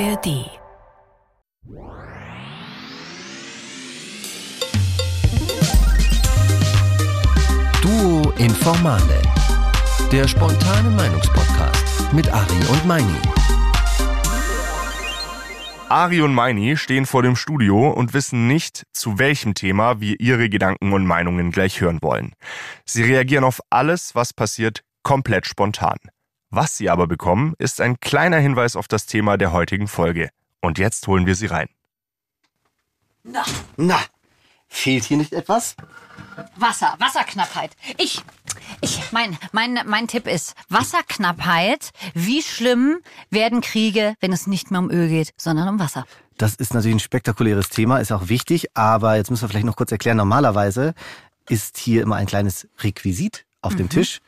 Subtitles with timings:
[0.00, 0.50] ARD.
[7.80, 9.22] Duo Informale.
[10.10, 13.04] Der spontane Meinungspodcast mit Ari und Meini.
[15.88, 20.48] Ari und Meini stehen vor dem Studio und wissen nicht, zu welchem Thema wir ihre
[20.48, 22.32] Gedanken und Meinungen gleich hören wollen.
[22.84, 25.98] Sie reagieren auf alles, was passiert, komplett spontan.
[26.56, 30.30] Was sie aber bekommen, ist ein kleiner Hinweis auf das Thema der heutigen Folge.
[30.60, 31.66] Und jetzt holen wir sie rein.
[33.24, 33.42] Na,
[33.76, 33.98] na,
[34.68, 35.74] fehlt hier nicht etwas?
[36.54, 37.74] Wasser, Wasserknappheit.
[37.98, 38.22] Ich,
[38.82, 41.90] ich, mein, mein, mein Tipp ist Wasserknappheit.
[42.14, 42.98] Wie schlimm
[43.30, 46.06] werden Kriege, wenn es nicht mehr um Öl geht, sondern um Wasser?
[46.38, 49.76] Das ist natürlich ein spektakuläres Thema, ist auch wichtig, aber jetzt müssen wir vielleicht noch
[49.76, 50.94] kurz erklären, normalerweise
[51.48, 54.20] ist hier immer ein kleines Requisit auf dem Tisch,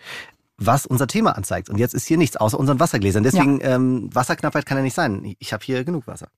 [0.58, 1.68] was unser Thema anzeigt.
[1.68, 3.22] Und jetzt ist hier nichts außer unseren Wassergläsern.
[3.22, 5.34] Deswegen, ähm, Wasserknappheit kann ja nicht sein.
[5.38, 6.28] Ich habe hier genug Wasser.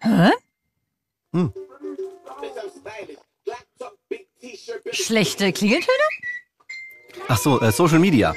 [0.00, 0.30] Hä?
[1.32, 1.52] Hm.
[4.92, 5.92] Schlechte Klingeltöne?
[7.28, 8.34] Ach so, äh, Social Media.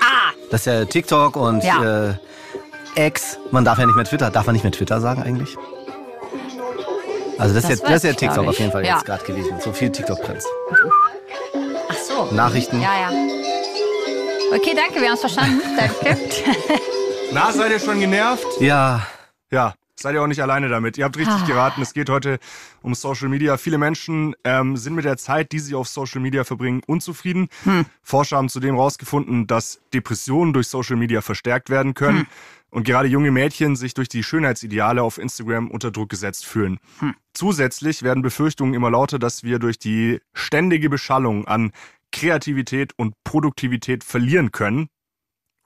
[0.00, 2.10] Ah, Das ist ja TikTok und Ja.
[2.96, 3.38] äh, X.
[3.50, 4.30] Man darf ja nicht mehr Twitter.
[4.30, 5.56] Darf man nicht mehr Twitter sagen eigentlich?
[7.38, 8.94] Also das, Das ist ja, das ist ja TikTok auf jeden Fall Ja.
[8.96, 9.60] jetzt gerade gewesen.
[9.60, 10.46] So viel TikTok-Trends.
[12.34, 12.80] Nachrichten.
[12.80, 13.10] Ja, ja.
[14.54, 15.60] Okay, danke, wir haben es verstanden.
[15.76, 16.18] Danke.
[17.32, 18.46] Na, seid ihr schon genervt?
[18.60, 19.06] Ja,
[19.50, 20.98] Ja, seid ihr auch nicht alleine damit.
[20.98, 21.46] Ihr habt richtig Ah.
[21.46, 21.80] geraten.
[21.82, 22.38] Es geht heute
[22.82, 23.56] um Social Media.
[23.56, 27.48] Viele Menschen ähm, sind mit der Zeit, die sie auf Social Media verbringen, unzufrieden.
[27.64, 27.86] Hm.
[28.02, 32.20] Forscher haben zudem herausgefunden, dass Depressionen durch Social Media verstärkt werden können.
[32.20, 32.26] Hm.
[32.70, 36.78] Und gerade junge Mädchen sich durch die Schönheitsideale auf Instagram unter Druck gesetzt fühlen.
[37.00, 37.14] Hm.
[37.34, 41.72] Zusätzlich werden Befürchtungen immer lauter, dass wir durch die ständige Beschallung an
[42.12, 44.88] Kreativität und Produktivität verlieren können.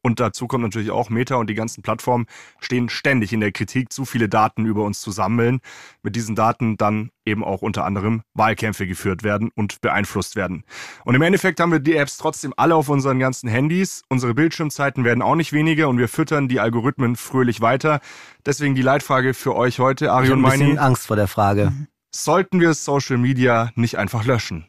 [0.07, 2.27] Und dazu kommt natürlich auch Meta und die ganzen Plattformen
[2.61, 5.59] stehen ständig in der Kritik, zu viele Daten über uns zu sammeln.
[6.05, 10.63] Mit diesen Daten dann eben auch unter anderem Wahlkämpfe geführt werden und beeinflusst werden.
[11.05, 14.03] Und im Endeffekt haben wir die Apps trotzdem alle auf unseren ganzen Handys.
[14.09, 17.99] Unsere Bildschirmzeiten werden auch nicht weniger und wir füttern die Algorithmen fröhlich weiter.
[18.47, 20.79] Deswegen die Leitfrage für euch heute, ich Ari habe und ein bisschen Meini.
[20.79, 21.73] Angst vor der Frage.
[22.15, 24.69] Sollten wir Social Media nicht einfach löschen?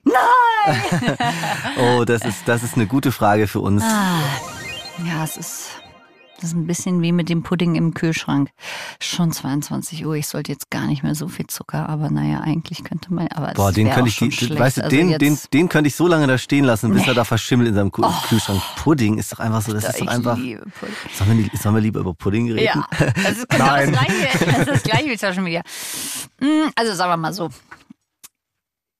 [1.79, 3.83] Oh, das ist, das ist eine gute Frage für uns.
[3.83, 4.19] Ah,
[5.05, 5.67] ja, es ist,
[6.39, 8.49] das ist ein bisschen wie mit dem Pudding im Kühlschrank.
[8.99, 12.83] Schon 22 Uhr, ich sollte jetzt gar nicht mehr so viel Zucker, aber naja, eigentlich
[12.83, 15.87] könnte man, aber Boah, den könnte ich, die, weißt du, Also den, den, den könnte
[15.87, 17.09] ich so lange da stehen lassen, bis Nee.
[17.09, 18.11] er da verschimmelt in seinem Oh.
[18.29, 18.61] Kühlschrank.
[18.77, 20.37] Pudding ist doch einfach so, das ist ich doch einfach.
[20.37, 20.95] liebe Pudding.
[21.13, 22.63] Sollen wir, sollen wir lieber über Pudding reden?
[22.65, 23.91] Ja, das ist genau das Nein.
[23.93, 25.61] gleiche, das ist das gleiche wie Social Media.
[26.39, 27.49] Mm, Also sagen wir mal so.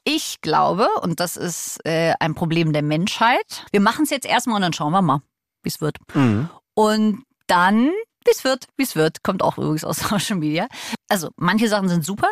[0.10, 4.56] Ich glaube, und das ist äh, ein Problem der Menschheit, wir machen es jetzt erstmal
[4.56, 5.22] und dann schauen wir mal,
[5.64, 5.98] wie es wird.
[6.14, 6.50] Mhm.
[6.76, 7.92] Und dann,
[8.24, 10.68] wie es wird, wie es wird, kommt auch übrigens aus Social Media.
[11.10, 12.30] Also manche Sachen sind super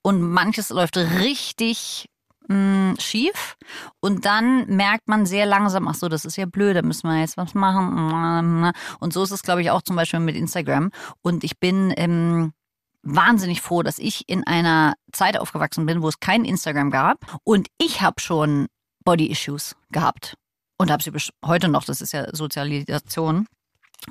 [0.00, 2.08] und manches läuft richtig
[2.48, 3.58] mh, schief.
[4.00, 7.20] Und dann merkt man sehr langsam, ach so, das ist ja blöd, da müssen wir
[7.20, 8.72] jetzt was machen.
[8.98, 10.90] Und so ist es, glaube ich, auch zum Beispiel mit Instagram.
[11.20, 12.54] Und ich bin ähm,
[13.02, 17.40] wahnsinnig froh, dass ich in einer Zeit aufgewachsen bin, wo es kein Instagram gab.
[17.44, 18.66] Und ich habe schon
[19.04, 20.34] Body-Issues gehabt.
[20.76, 23.46] Und habe sie bis heute noch, das ist ja Sozialisation.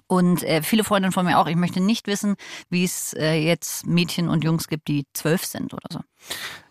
[0.05, 1.47] Und äh, viele Freundinnen von mir auch.
[1.47, 2.35] Ich möchte nicht wissen,
[2.69, 5.99] wie es äh, jetzt Mädchen und Jungs gibt, die zwölf sind oder so.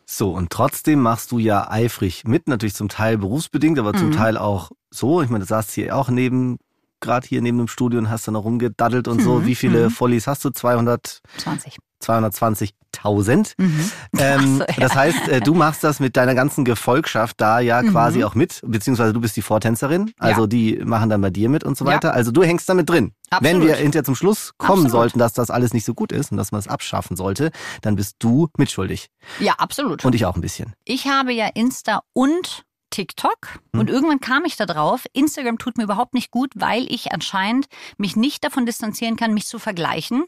[0.06, 4.12] So, und trotzdem machst du ja eifrig mit, natürlich zum Teil berufsbedingt, aber zum Mhm.
[4.12, 5.20] Teil auch so.
[5.20, 6.58] Ich meine, du saßt hier auch neben,
[7.00, 9.40] gerade hier neben dem Studio und hast da noch rumgedaddelt und so.
[9.40, 9.90] Mhm, Wie viele mhm.
[9.90, 10.50] Follies hast du?
[10.50, 11.78] 200, 20.
[12.02, 13.54] 220.000.
[13.58, 13.90] Mhm.
[14.18, 14.66] Ähm, so, ja.
[14.80, 17.90] Das heißt, äh, du machst das mit deiner ganzen Gefolgschaft da ja Mhm.
[17.90, 20.46] quasi auch mit, beziehungsweise du bist die Vortänzerin, also Ja.
[20.46, 21.92] die machen dann bei dir mit und so Ja.
[21.92, 22.12] weiter.
[22.14, 23.12] Also du hängst damit drin.
[23.40, 23.66] Wenn Absolut.
[23.68, 24.90] wir hinterher zum Schluss kommen Absolut.
[24.92, 27.50] sollten, dass das alles nicht so gut ist und dass man es abschaffen sollte,
[27.82, 29.08] dann bist du mitschuldig.
[29.38, 30.04] Ja, absolut.
[30.04, 30.74] Und ich auch ein bisschen.
[30.84, 33.36] Ich habe ja Insta und TikTok
[33.74, 33.80] Hm.
[33.80, 35.04] und irgendwann kam ich da drauf.
[35.12, 37.66] Instagram tut mir überhaupt nicht gut, weil ich anscheinend
[37.98, 40.24] mich nicht davon distanzieren kann, mich zu vergleichen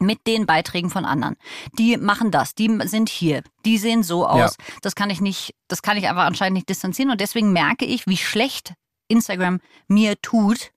[0.00, 1.36] mit den Beiträgen von anderen.
[1.78, 4.56] Die machen das, die sind hier, die sehen so aus.
[4.82, 8.06] Das kann ich nicht, das kann ich einfach anscheinend nicht distanzieren und deswegen merke ich,
[8.06, 8.74] wie schlecht
[9.08, 10.72] Instagram mir tut,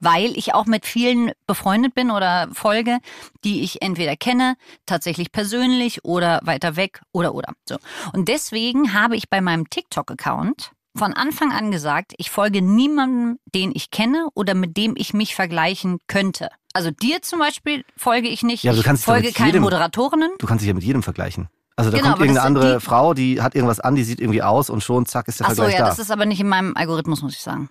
[0.00, 2.98] weil ich auch mit vielen befreundet bin oder folge,
[3.42, 4.56] die ich entweder kenne,
[4.86, 7.54] tatsächlich persönlich oder weiter weg oder oder.
[7.68, 7.78] So.
[8.12, 13.72] Und deswegen habe ich bei meinem TikTok-Account von Anfang an gesagt, ich folge niemandem, den
[13.74, 16.48] ich kenne oder mit dem ich mich vergleichen könnte.
[16.72, 18.62] Also dir zum Beispiel folge ich nicht.
[18.64, 20.30] Ja, du ich kannst doch folge keinen jedem- Moderatorinnen.
[20.38, 21.48] Du kannst dich ja mit jedem vergleichen.
[21.76, 24.42] Also da Genau, kommt irgendeine andere die- Frau, die hat irgendwas an, die sieht irgendwie
[24.42, 25.90] aus und schon zack ist der Ach so, Vergleich ja, da.
[25.90, 27.68] das ist aber nicht in meinem Algorithmus, muss ich sagen.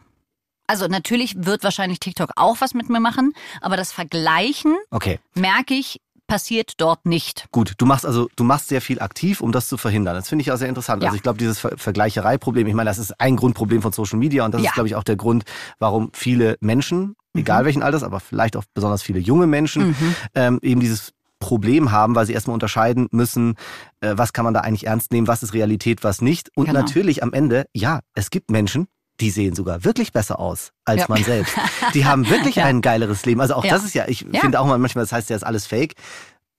[0.68, 5.19] Also natürlich wird wahrscheinlich TikTok auch was mit mir machen, aber das Vergleichen Okay.
[5.34, 6.02] merke ich
[6.33, 7.45] passiert dort nicht.
[7.51, 10.15] Gut, du machst also, du machst sehr viel aktiv, um das zu verhindern.
[10.15, 11.03] Das finde ich auch sehr interessant.
[11.03, 11.09] Ja.
[11.09, 14.44] Also ich glaube, dieses Ver Vergleichereiproblem, ich meine, das ist ein Grundproblem von Social Media
[14.44, 14.69] und das Ja.
[14.69, 15.44] ist, glaube ich, auch der Grund,
[15.77, 20.15] warum viele Menschen, egal welchen Alters, aber vielleicht auch besonders viele junge Menschen, Mhm.
[20.33, 23.53] ähm, eben dieses Problem haben, weil sie erstmal unterscheiden müssen,
[24.01, 26.50] äh, was kann man da eigentlich ernst nehmen, was ist Realität, was nicht.
[26.56, 26.80] Und Genau.
[26.80, 28.88] natürlich am Ende, ja, es gibt Menschen,
[29.24, 31.06] die sehen sogar wirklich besser aus als Ja.
[31.10, 31.56] man selbst.
[31.94, 32.66] Die haben wirklich Ja.
[32.66, 33.40] ein geileres Leben.
[33.42, 35.66] Also auch das ist ja, ich finde auch mal manchmal, das heißt ja, ist alles
[35.66, 35.94] fake.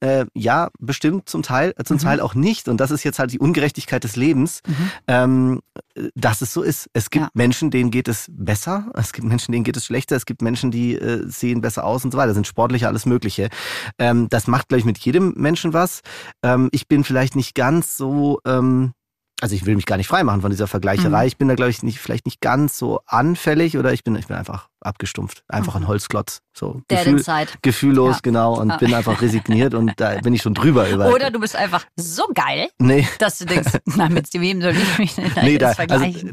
[0.01, 2.01] Äh, ja, bestimmt zum Teil, äh, zum Mhm.
[2.01, 2.69] Teil auch nicht.
[2.69, 4.91] Und das ist jetzt halt die Ungerechtigkeit des Lebens, Mhm.
[5.09, 5.61] ähm,
[5.95, 6.89] äh, dass es so ist.
[6.95, 7.31] Es gibt Ja.
[7.35, 10.71] Menschen, denen geht es besser, es gibt Menschen, denen geht es schlechter, es gibt Menschen,
[10.71, 13.49] die äh, sehen besser aus und so weiter, sind sportlicher, alles Mögliche.
[13.99, 16.01] Ähm, das macht, glaube ich, mit jedem Menschen was.
[16.43, 18.93] Ähm, ich bin vielleicht nicht ganz so, ähm,
[19.41, 21.23] also ich will mich gar nicht freimachen von dieser Vergleicherei.
[21.23, 21.27] Mhm.
[21.27, 24.27] Ich bin da, glaube ich, nicht, vielleicht nicht ganz so anfällig oder ich bin, ich
[24.27, 25.43] bin einfach abgestumpft.
[25.49, 26.41] Einfach ein Holzklotz.
[26.57, 27.49] So Der Gefühl, Inside.
[27.63, 28.21] gefühllos, Ja.
[28.23, 28.77] genau, und Ja.
[28.77, 31.13] bin einfach resigniert und da bin ich schon drüber über.
[31.13, 33.07] Oder du bist einfach so geil, Nee.
[33.19, 35.83] dass du denkst, na, mit wem soll ich mich denn Nee, da, also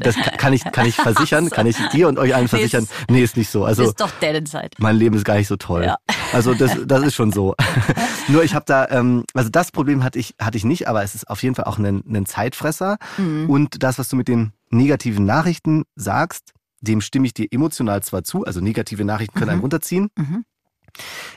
[0.00, 2.84] das kann ich, kann ich versichern, kann ich dir und euch allen versichern.
[2.84, 3.64] ist- Nee, ist nicht so.
[3.64, 4.70] Also ist doch Dead Inside.
[4.78, 5.84] mein Leben ist gar nicht so toll.
[5.84, 5.96] Ja.
[6.32, 7.54] Also das, das ist schon so.
[8.28, 11.14] Nur ich habe da, ähm, also das Problem hatte ich, hatte ich nicht, aber es
[11.14, 12.98] ist auf jeden Fall auch ein, ein Zeitfresser.
[13.18, 13.50] Mhm.
[13.50, 16.52] Und das, was du mit den negativen Nachrichten sagst,
[16.82, 19.52] dem stimme ich dir emotional zwar zu, also negative Nachrichten können Mhm.
[19.52, 20.10] einen runterziehen.
[20.16, 20.44] Mhm.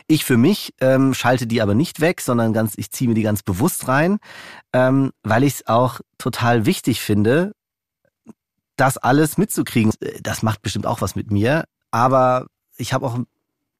[0.07, 3.21] Ich für mich ähm, schalte die aber nicht weg, sondern ganz, ich ziehe mir die
[3.21, 4.17] ganz bewusst rein,
[4.73, 7.53] ähm, weil ich es auch total wichtig finde,
[8.75, 9.93] das alles mitzukriegen.
[10.21, 13.17] Das macht bestimmt auch was mit mir, aber ich habe auch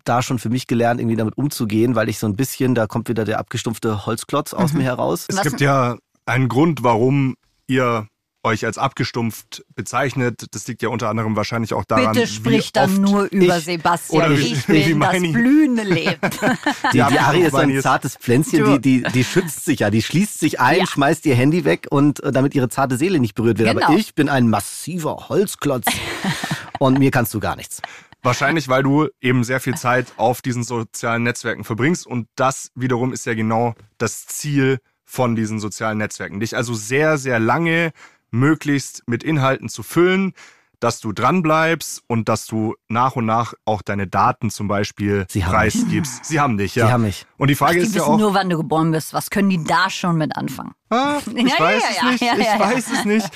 [0.05, 3.09] da schon für mich gelernt, irgendwie damit umzugehen, weil ich so ein bisschen, da kommt
[3.09, 4.77] wieder der abgestumpfte Holzklotz aus Mhm.
[4.79, 5.25] mir heraus.
[5.27, 7.35] Es gibt ja einen Grund, warum
[7.67, 8.07] ihr
[8.45, 10.45] euch als abgestumpft bezeichnet.
[10.51, 13.57] Das liegt ja unter anderem wahrscheinlich auch daran, Bitte sprich wie dann oft nur über
[13.57, 14.21] ich- Sebastian.
[14.31, 16.19] oder wie- ich wie will das blühende Leben.
[16.93, 20.01] Die, Ja, die Ari ist ein zartes Pflänzchen, die, die, die schützt sich ja, die
[20.01, 20.87] schließt sich ein, Ja.
[20.87, 23.69] schmeißt ihr Handy weg und äh, damit ihre zarte Seele nicht berührt wird.
[23.73, 23.85] Genau.
[23.87, 25.85] Aber ich bin ein massiver Holzklotz
[26.79, 27.81] und mir kannst du gar nichts.
[28.21, 33.13] Wahrscheinlich, weil du eben sehr viel Zeit auf diesen sozialen Netzwerken verbringst und das wiederum
[33.13, 36.39] ist ja genau das Ziel von diesen sozialen Netzwerken.
[36.39, 37.91] Dich also sehr, sehr lange
[38.31, 40.33] möglichst mit Inhalten zu füllen,
[40.79, 45.43] dass du dranbleibst und dass du nach und nach auch deine Daten zum Beispiel Sie
[45.45, 46.25] haben preisgibst.
[46.25, 46.87] Sie haben dich, ja.
[46.87, 47.25] Sie haben mich.
[47.37, 49.13] Und die Frage Die ist ja wissen auch, nur, wann du geboren bist.
[49.13, 50.73] Was können die da schon mit anfangen?
[50.89, 52.21] Ah, ich Ja, weiß ja, es ja, nicht.
[52.21, 52.59] ja, ich ja, ja.
[52.59, 53.27] weiß es nicht.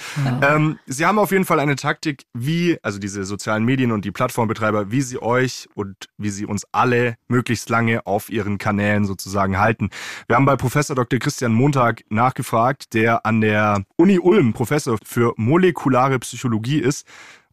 [0.41, 4.11] Ähm, sie haben auf jeden Fall eine Taktik, wie, also diese sozialen Medien und die
[4.11, 9.57] Plattformbetreiber, wie sie euch und wie sie uns alle möglichst lange auf ihren Kanälen sozusagen
[9.57, 9.89] halten.
[10.27, 11.19] Wir haben bei Professor Dr.
[11.19, 17.05] Christian Montag nachgefragt, der an der Uni Ulm Professor für molekulare Psychologie ist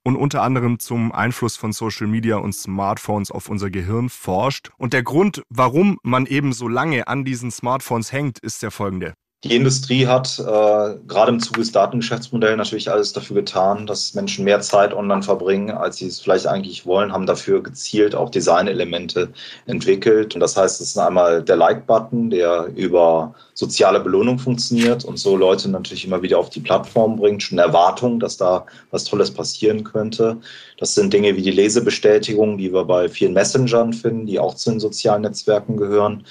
[0.06, 4.70] und unter anderem zum Einfluss von Social Media und Smartphones auf unser Gehirn forscht.
[4.78, 9.14] Und der Grund, warum man eben so lange an diesen Smartphones hängt, ist der folgende.
[9.46, 14.44] Die Industrie hat äh, gerade im Zuge des Datengeschäftsmodells natürlich alles dafür getan, dass Menschen
[14.44, 19.28] mehr Zeit online verbringen, als sie es vielleicht eigentlich wollen, haben dafür gezielt auch Designelemente
[19.66, 20.34] entwickelt.
[20.34, 25.36] Und das heißt, es ist einmal der Like-Button, der über soziale Belohnung funktioniert und so
[25.36, 29.84] Leute natürlich immer wieder auf die Plattform bringt, schon Erwartung, dass da was Tolles passieren
[29.84, 30.38] könnte.
[30.78, 34.70] Das sind Dinge wie die Lesebestätigung, die wir bei vielen Messengern finden, die auch zu
[34.70, 36.24] den sozialen Netzwerken gehören.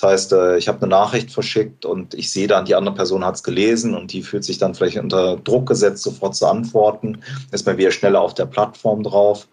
[0.00, 3.24] Das heißt, äh, ich habe eine Nachricht verschickt und ich sehe dann, die andere Person
[3.24, 7.18] hat es gelesen und die fühlt sich dann vielleicht unter Druck gesetzt, sofort zu antworten,
[7.52, 9.46] ist man wieder schneller auf der Plattform drauf.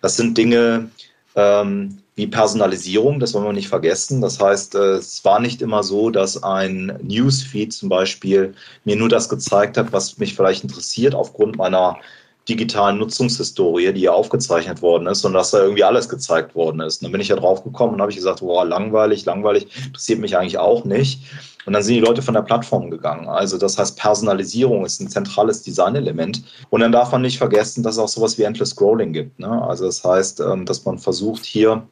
[0.00, 0.90] Das sind Dinge
[1.34, 4.20] ähm, wie Personalisierung, das wollen wir nicht vergessen.
[4.20, 9.08] Das heißt, äh, es war nicht immer so, dass ein Newsfeed zum Beispiel mir nur
[9.08, 11.98] das gezeigt hat, was mich vielleicht interessiert aufgrund meiner
[12.48, 16.96] digitalen Nutzungshistorie, die ja aufgezeichnet worden ist und dass da irgendwie alles gezeigt worden ist.
[16.96, 20.18] Und dann bin ich ja drauf gekommen und habe ich gesagt, boah, langweilig, langweilig, interessiert
[20.20, 21.22] mich eigentlich auch nicht.
[21.66, 23.28] Und dann sind die Leute von der Plattform gegangen.
[23.28, 26.42] Also das heißt, Personalisierung ist ein zentrales Designelement.
[26.70, 29.38] Und dann darf man nicht vergessen, dass es auch sowas wie Endless Scrolling gibt.
[29.38, 29.50] Ne?
[29.62, 31.86] Also das heißt, ähm, dass man versucht hier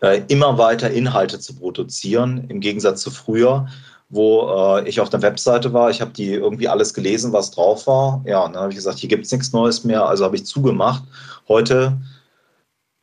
[0.00, 3.68] äh, immer weiter Inhalte zu produzieren, im Gegensatz zu früher,
[4.12, 5.90] wo äh, ich auf der Webseite war.
[5.90, 8.22] Ich habe die irgendwie alles gelesen, was drauf war.
[8.26, 10.44] Ja, und dann habe ich gesagt, hier gibt es nichts Neues mehr, also habe ich
[10.44, 11.02] zugemacht.
[11.48, 11.98] Heute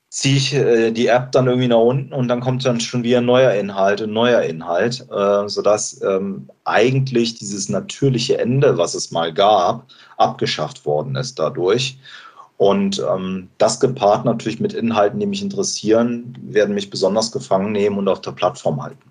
[0.10, 3.22] ziehe ich äh, die App dann irgendwie nach unten und dann kommt dann schon wieder
[3.22, 9.34] neuer Inhalt, ein neuer Inhalt, äh, sodass ähm, eigentlich dieses natürliche Ende, was es mal
[9.34, 9.88] gab,
[10.18, 11.98] abgeschafft worden ist dadurch.
[12.58, 17.98] Und ähm, das gepaart natürlich mit Inhalten, die mich interessieren, werden mich besonders gefangen nehmen
[17.98, 19.10] und auf der Plattform halten.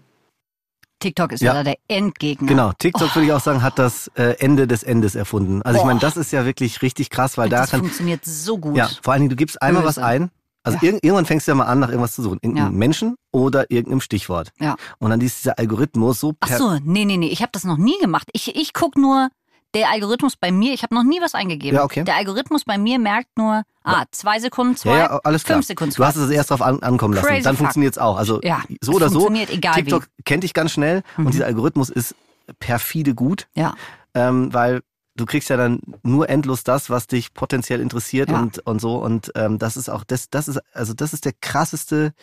[1.00, 1.62] TikTok ist Ja.
[1.62, 2.48] der Endgegner.
[2.48, 5.62] Genau, TikTok würde ich auch sagen, hat das äh, Ende des Endes erfunden.
[5.62, 5.88] Also ich Boah.
[5.88, 8.76] meine, das ist ja wirklich richtig krass, weil da das kann funktioniert so gut.
[8.76, 10.06] ja vor allen Dingen du gibst einmal was Böse.
[10.06, 10.30] ein.
[10.64, 10.92] Also Ja.
[10.92, 12.38] irg irgendwann fängst du ja mal an, nach irgendwas zu suchen.
[12.42, 12.78] Irgendeinem Ja.
[12.78, 14.50] Menschen oder irgendeinem Stichwort.
[14.58, 14.76] Ja.
[14.98, 17.78] Und dann ist dieser Algorithmus so Ach so, nee, nee, nee, ich habe das noch
[17.78, 18.28] nie gemacht.
[18.32, 19.28] Ich, ich guck nur,
[19.74, 21.76] der Algorithmus bei mir, ich habe noch nie was eingegeben.
[21.76, 22.04] Ja, okay.
[22.04, 26.04] Der Algorithmus bei mir merkt nur, ah, zwei Sekunden, zwei, ja, ja, fünf Sekunden, Du
[26.04, 27.26] hast es erst drauf an, ankommen lassen.
[27.26, 28.16] Crazy Dann funktioniert es auch.
[28.16, 29.20] Also Ja, so oder so.
[29.20, 29.82] funktioniert, egal wie.
[29.82, 31.26] TikTok kennt dich ganz schnell Mhm.
[31.26, 32.14] und dieser Algorithmus ist
[32.60, 33.74] perfide gut, Ja,
[34.14, 34.80] ähm, weil
[35.16, 38.38] du kriegst ja dann nur endlos das, was dich potenziell interessiert Ja.
[38.40, 38.96] und, und so.
[38.96, 42.14] Und ähm, das ist auch, das, das ist, also das ist der krasseste,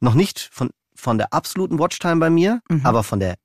[0.00, 2.80] noch nicht von, von der absoluten Watchtime bei mir, Mhm.
[2.84, 3.36] aber von der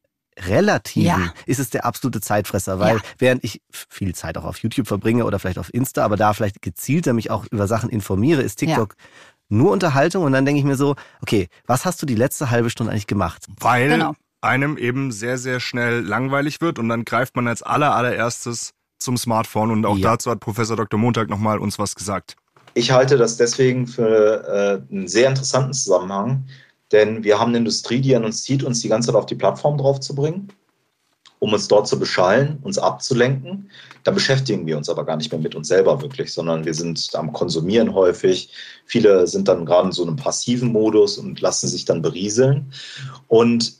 [0.47, 1.33] relativen Ja.
[1.45, 3.01] ist es der absolute Zeitfresser, weil Ja.
[3.17, 6.61] während ich viel Zeit auch auf YouTube verbringe oder vielleicht auf Insta, aber da vielleicht
[6.61, 8.95] gezielter mich auch über Sachen informiere, ist TikTok
[9.49, 12.69] nur Unterhaltung und dann denke ich mir so, okay, was hast du die letzte halbe
[12.69, 13.45] Stunde eigentlich gemacht?
[13.59, 14.13] Weil Genau.
[14.41, 19.17] einem eben sehr, sehr schnell langweilig wird und dann greift man als aller, allererstes zum
[19.17, 20.11] Smartphone und auch Ja.
[20.11, 20.99] dazu hat Professor Dr.
[20.99, 22.35] Montag nochmal uns was gesagt.
[22.75, 26.45] Ich halte das deswegen für äh, einen sehr interessanten Zusammenhang,
[26.91, 29.35] denn wir haben eine Industrie, die an uns zieht, uns die ganze Zeit auf die
[29.35, 30.51] Plattform draufzubringen,
[31.39, 33.69] um uns dort zu beschallen, uns abzulenken.
[34.03, 37.09] Da beschäftigen wir uns aber gar nicht mehr mit uns selber wirklich, sondern wir sind
[37.13, 38.51] am Konsumieren häufig.
[38.85, 42.73] Viele sind dann gerade in so einem passiven Modus und lassen sich dann berieseln.
[43.27, 43.78] Und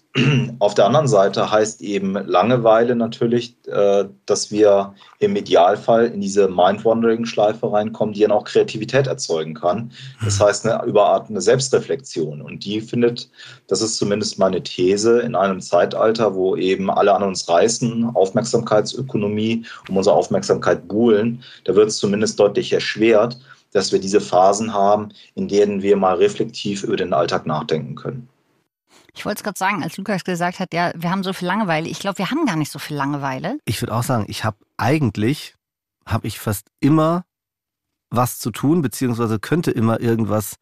[0.60, 6.48] auf der anderen Seite heißt eben Langeweile natürlich, äh, dass wir im Idealfall in diese
[6.48, 9.92] Mind-Wandering-Schleife reinkommen, die dann auch Kreativität erzeugen kann.
[10.24, 12.42] Das heißt, eine überartende Selbstreflexion.
[12.42, 13.30] Und die findet,
[13.68, 19.64] das ist zumindest meine These, in einem Zeitalter, wo eben alle an uns reißen, Aufmerksamkeitsökonomie,
[19.90, 23.38] um unsere Aufmerksamkeit buhlen, da wird es zumindest deutlich erschwert,
[23.74, 28.28] dass wir diese Phasen haben, in denen wir mal reflektiv über den Alltag nachdenken können.
[29.14, 31.88] Ich wollte es gerade sagen, als Lukas gesagt hat, ja, wir haben so viel Langeweile.
[31.88, 33.60] Ich glaube, wir haben gar nicht so viel Langeweile.
[33.66, 35.56] Ich würde auch sagen, ich habe eigentlich,
[36.06, 37.26] habe ich fast immer
[38.10, 40.56] was zu tun, beziehungsweise könnte immer irgendwas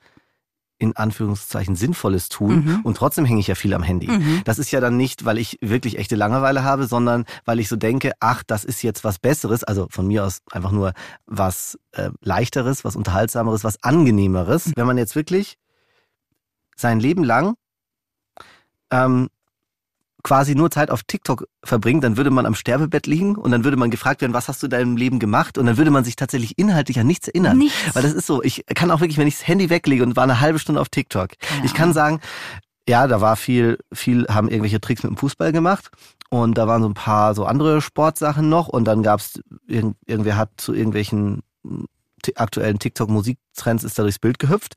[0.80, 2.66] in Anführungszeichen Sinnvolles tun.
[2.66, 2.80] Mhm.
[2.84, 4.08] Und trotzdem hänge ich ja viel am Handy.
[4.08, 4.42] Mhm.
[4.46, 7.76] Das ist ja dann nicht, weil ich wirklich echte Langeweile habe, sondern weil ich so
[7.76, 10.94] denke, ach, das ist jetzt was Besseres, also von mir aus einfach nur
[11.26, 14.72] was äh, leichteres, was unterhaltsameres, was angenehmeres.
[14.76, 15.58] Wenn man jetzt wirklich
[16.76, 17.56] sein Leben lang
[18.92, 19.30] ähm,
[20.24, 23.78] quasi nur Zeit auf TikTok verbringt, dann würde man am Sterbebett liegen und dann würde
[23.78, 25.58] man gefragt werden, was hast du in deinem Leben gemacht?
[25.58, 27.58] Und dann würde man sich tatsächlich inhaltlich an nichts erinnern.
[27.58, 27.96] Nichts.
[27.96, 30.24] Weil das ist so, ich kann auch wirklich, wenn ich das Handy weglege und war
[30.24, 32.20] eine halbe Stunde auf TikTok, Keine ich kann sagen,
[32.90, 35.92] ja, da war viel, viel haben irgendwelche Tricks mit dem Fußball gemacht
[36.30, 40.36] und da waren so ein paar so andere Sportsachen noch und dann gab's irgend, irgendwer
[40.36, 41.42] hat zu irgendwelchen
[42.22, 44.76] ti- aktuellen TikTok-Musiktrends ist da durchs Bild gehüpft.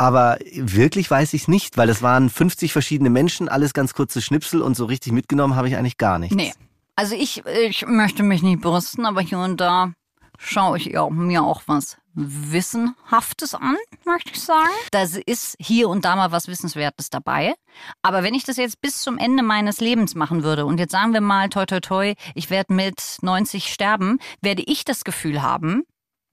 [0.00, 4.62] Aber wirklich weiß ich nicht, weil es waren 50 verschiedene Menschen, alles ganz kurze Schnipsel
[4.62, 6.34] und so richtig mitgenommen habe ich eigentlich gar nichts.
[6.34, 6.54] Nee.
[6.96, 9.92] Also ich, ich möchte mich nicht brüsten, aber hier und da
[10.38, 13.76] schaue ich mir auch was Wissenhaftes an,
[14.06, 14.70] möchte ich sagen.
[14.90, 17.52] Da ist hier und da mal was Wissenswertes dabei.
[18.00, 21.12] Aber wenn ich das jetzt bis zum Ende meines Lebens machen würde und jetzt sagen
[21.12, 25.84] wir mal, toi toi toi, ich werde mit 90 sterben, werde ich das Gefühl haben,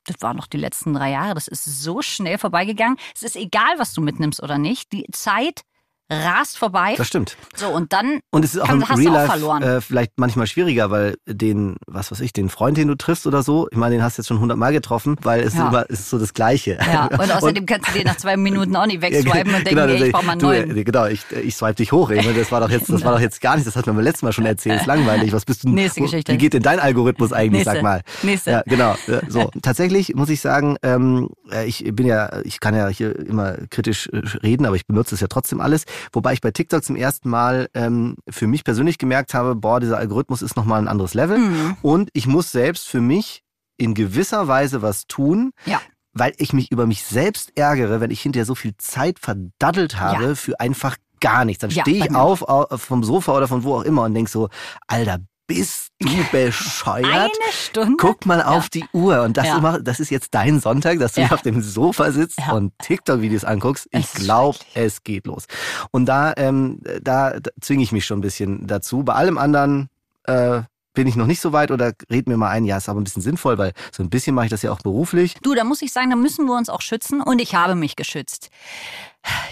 [0.08, 2.98] das waren noch die letzten drei Jahre, das ist so schnell vorbeigegangen.
[3.16, 4.92] Es ist egal, was du mitnimmst oder nicht.
[4.92, 5.62] Die Zeit
[6.10, 6.94] rast vorbei.
[6.98, 7.36] Das stimmt.
[7.56, 9.64] So, und dann Und es ist auch Kann- im hast du Real auch Life verloren.
[9.64, 13.44] äh, vielleicht manchmal schwieriger, weil den, was weiß ich, den Freund, den du triffst oder
[13.44, 15.64] so, ich meine, den hast du jetzt schon hundertmal getroffen, weil es Ja.
[15.64, 16.78] ist immer es ist so das Gleiche.
[16.92, 19.98] Ja, und außerdem kannst du dir nach zwei Minuten auch nicht wegswipen und denken, ey,
[20.00, 20.78] sag ich brauche mal einen neuen.
[20.78, 22.10] äh, Genau, ich, äh, ich swipe dich hoch.
[22.12, 23.96] Ich meine, das war doch jetzt, das war doch jetzt gar nicht, das hat man
[23.96, 25.34] beim letzten Mal schon erzählt, ist langweilig.
[25.34, 25.70] Was bist du?
[25.70, 26.32] Nächste Geschichte.
[26.32, 27.74] Wie geht denn dein Algorithmus eigentlich, Nächste.
[27.76, 28.02] sag mal?
[28.24, 28.52] Nächste.
[28.52, 28.96] Ja, genau.
[29.28, 33.56] So, tatsächlich muss ich sagen, ähm, äh, ich bin ja, ich kann ja hier immer
[33.70, 34.10] kritisch
[34.44, 35.84] reden, aber ich benutze es ja trotzdem alles.
[36.12, 39.98] Wobei ich bei TikTok zum ersten Mal ähm, für mich persönlich gemerkt habe, boah, dieser
[39.98, 41.38] Algorithmus ist nochmal ein anderes Level.
[41.38, 41.78] Mhm.
[41.82, 43.44] Und ich muss selbst für mich
[43.78, 45.80] in gewisser Weise was tun, Ja.
[46.14, 50.36] weil ich mich über mich selbst ärgere, wenn ich hinterher so viel Zeit verdaddelt habe
[50.36, 51.62] für einfach gar nichts.
[51.62, 54.30] Dann Ja, stehe ich auf, au- vom Sofa oder von wo auch immer und denk
[54.30, 54.50] so,
[54.88, 57.06] Alter, bist du bescheuert?
[57.06, 57.96] Eine Stunde?
[57.98, 59.58] Guck mal auf die Uhr und das, Ja.
[59.58, 61.32] immer, das ist jetzt dein Sonntag, dass du Ja.
[61.32, 63.88] auf dem Sofa sitzt und TikTok-Videos anguckst.
[63.92, 65.46] Ich glaube, es geht los.
[65.92, 69.04] Und da, ähm, da, da zwinge ich mich schon ein bisschen dazu.
[69.04, 69.90] Bei allem anderen
[70.26, 70.62] äh,
[70.98, 73.04] bin ich noch nicht so weit oder red mir mal ein, ja, ist aber ein
[73.04, 75.36] bisschen sinnvoll, weil so ein bisschen mache ich das ja auch beruflich.
[75.44, 77.96] Du, da muss ich sagen, da müssen wir uns auch schützen und ich habe mich
[77.96, 78.50] geschützt.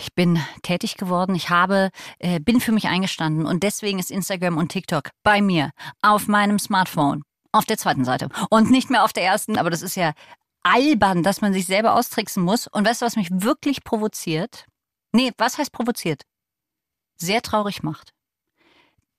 [0.01, 4.57] Ich bin tätig geworden, ich habe, äh, bin für mich eingestanden und deswegen ist Instagram
[4.57, 5.69] und TikTok bei mir
[6.01, 7.21] auf meinem Smartphone
[7.51, 10.13] auf der zweiten Seite und nicht mehr auf der ersten, aber das ist ja
[10.63, 12.65] albern, dass man sich selber austricksen muss.
[12.65, 14.65] Und weißt du, was mich wirklich provoziert?
[15.11, 16.23] Nee, was heißt provoziert?
[17.17, 18.13] Sehr traurig macht.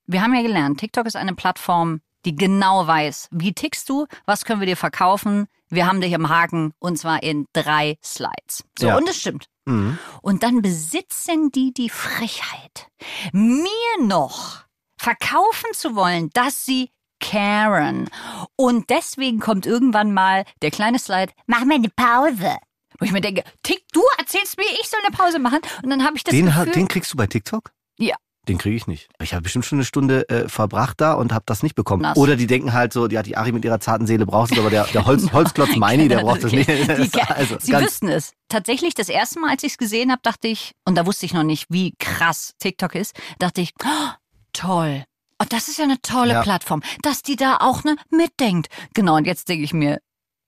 [0.08, 4.44] wir haben ja gelernt, TikTok ist eine Plattform, die genau weiß, wie tickst du, was
[4.44, 5.46] können wir dir verkaufen.
[5.68, 8.64] Wir haben dich im Haken und zwar in drei Slides.
[8.78, 8.96] So, Ja.
[8.96, 9.46] und es stimmt.
[9.64, 9.98] Mhm.
[10.22, 12.88] Und dann besitzen die die Frechheit,
[13.32, 13.68] mir
[14.00, 14.64] noch
[14.98, 16.90] verkaufen zu wollen, dass sie
[17.20, 18.08] Karen.
[18.56, 22.56] Und deswegen kommt irgendwann mal der kleine Slide, mach mir eine Pause.
[22.98, 25.60] Wo ich mir denke, Tick, du erzählst mir, ich soll eine Pause machen.
[25.82, 27.70] Und dann habe ich das Den, Gefühl, den kriegst du bei TikTok?
[27.98, 28.16] Ja.
[28.48, 29.08] Den kriege ich nicht.
[29.20, 32.02] Ich habe bestimmt schon eine Stunde äh, verbracht da und habe das nicht bekommen.
[32.02, 32.16] Nass.
[32.16, 34.70] Oder die denken halt so, ja, die Ari mit ihrer zarten Seele braucht es, aber
[34.70, 36.68] der, der Holz, Holzklotz Meini, der braucht es nicht.
[36.68, 38.34] Die, also, Sie wüssten es.
[38.48, 41.34] Tatsächlich, das erste Mal, als ich es gesehen habe, dachte ich, und da wusste ich
[41.34, 44.10] noch nicht, wie krass TikTok ist, dachte ich, oh,
[44.52, 45.04] toll.
[45.38, 46.42] Und das ist ja eine tolle Ja.
[46.42, 48.68] Plattform, dass die da auch ne mitdenkt.
[48.94, 50.00] Genau, und jetzt denke ich mir,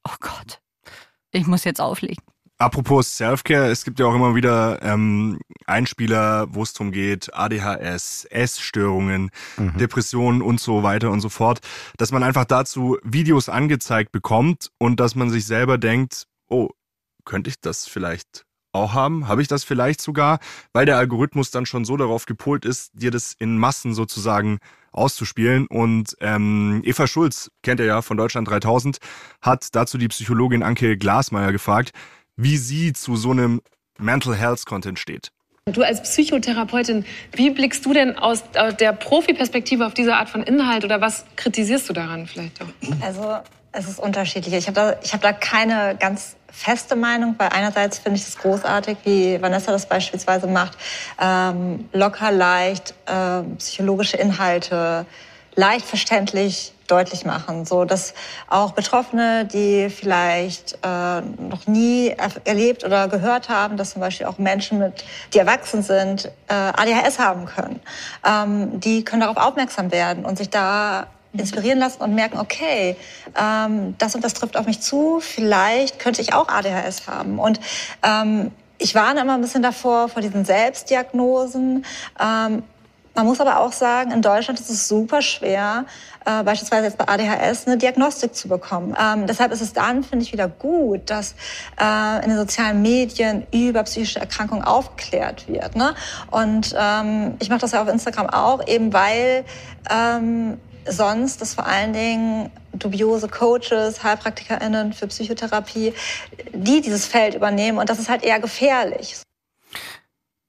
[0.09, 0.61] oh Gott,
[1.33, 2.23] ich muss jetzt auflegen.
[2.61, 8.27] Apropos Selfcare, es gibt ja auch immer wieder ähm, Einspieler, wo es darum geht, ADHS,
[8.31, 9.77] Essstörungen, Mhm.
[9.79, 11.61] Depressionen und so weiter und so fort,
[11.99, 16.71] dass man einfach dazu Videos angezeigt bekommt und dass man sich selber denkt, oh,
[17.25, 19.29] könnte ich das vielleicht auch haben?
[19.29, 20.41] Habe ich das vielleicht sogar?
[20.73, 24.59] Weil der Algorithmus dann schon so darauf gepolt ist, dir das in Massen sozusagen
[24.93, 25.67] auszuspielen.
[25.69, 28.99] Und ähm, Eva Schulz, kennt ihr ja von Deutschland 3000,
[29.43, 31.93] hat dazu die Psychologin Anke Glasmeier gefragt,
[32.39, 33.61] wie sie zu so einem
[33.99, 35.31] Mental Health Content steht.
[35.67, 40.43] Du als Psychotherapeutin, wie blickst du denn aus äh, der Profi-Perspektive auf diese Art von
[40.43, 42.67] Inhalt oder was kritisierst du daran vielleicht auch?
[43.03, 43.37] Also
[43.73, 44.55] es ist unterschiedlich.
[44.55, 48.39] Ich habe da, ich hab da keine ganz feste Meinung, weil einerseits finde ich es
[48.39, 50.79] großartig, wie Vanessa das beispielsweise macht,
[51.21, 55.05] ähm, locker, leicht, ähm, psychologische Inhalte,
[55.55, 58.15] leicht verständlich deutlich machen, so dass
[58.49, 64.27] auch Betroffene, die vielleicht äh, noch nie er erlebt oder gehört haben, dass zum Beispiel
[64.27, 67.81] auch Menschen mit, die erwachsen sind, äh, ADHS haben können,
[68.27, 72.97] ähm, die können darauf aufmerksam werden und sich da inspirieren lassen und merken, okay,
[73.39, 77.39] ähm, das und das trifft auf mich zu, vielleicht könnte ich auch ADHS haben.
[77.39, 77.61] Und
[78.03, 81.85] ähm, ich warne immer ein bisschen davor, vor diesen Selbstdiagnosen.
[82.21, 82.63] Ähm,
[83.19, 85.87] man muss aber auch sagen, in Deutschland ist es super schwer,
[86.25, 88.95] äh, beispielsweise jetzt bei ADHS eine Diagnostik zu bekommen.
[88.97, 91.35] Ähm, deshalb ist es dann, finde ich, wieder gut, dass
[91.81, 95.75] äh, in den sozialen Medien über psychische Erkrankungen aufgeklärt wird.
[95.75, 95.97] Ne?
[96.31, 99.45] Und ähm, ich mache das ja auf Instagram auch, eben weil
[99.91, 105.93] ähm, sonst das vor allen Dingen dubiose Coaches, HeilpraktikerInnen für Psychotherapie,
[106.53, 107.79] die dieses Feld übernehmen.
[107.79, 109.23] Und das ist halt eher gefährlich.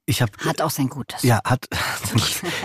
[0.09, 1.23] Ich habe Hat auch sein Gutes.
[1.23, 1.67] Ja, hat.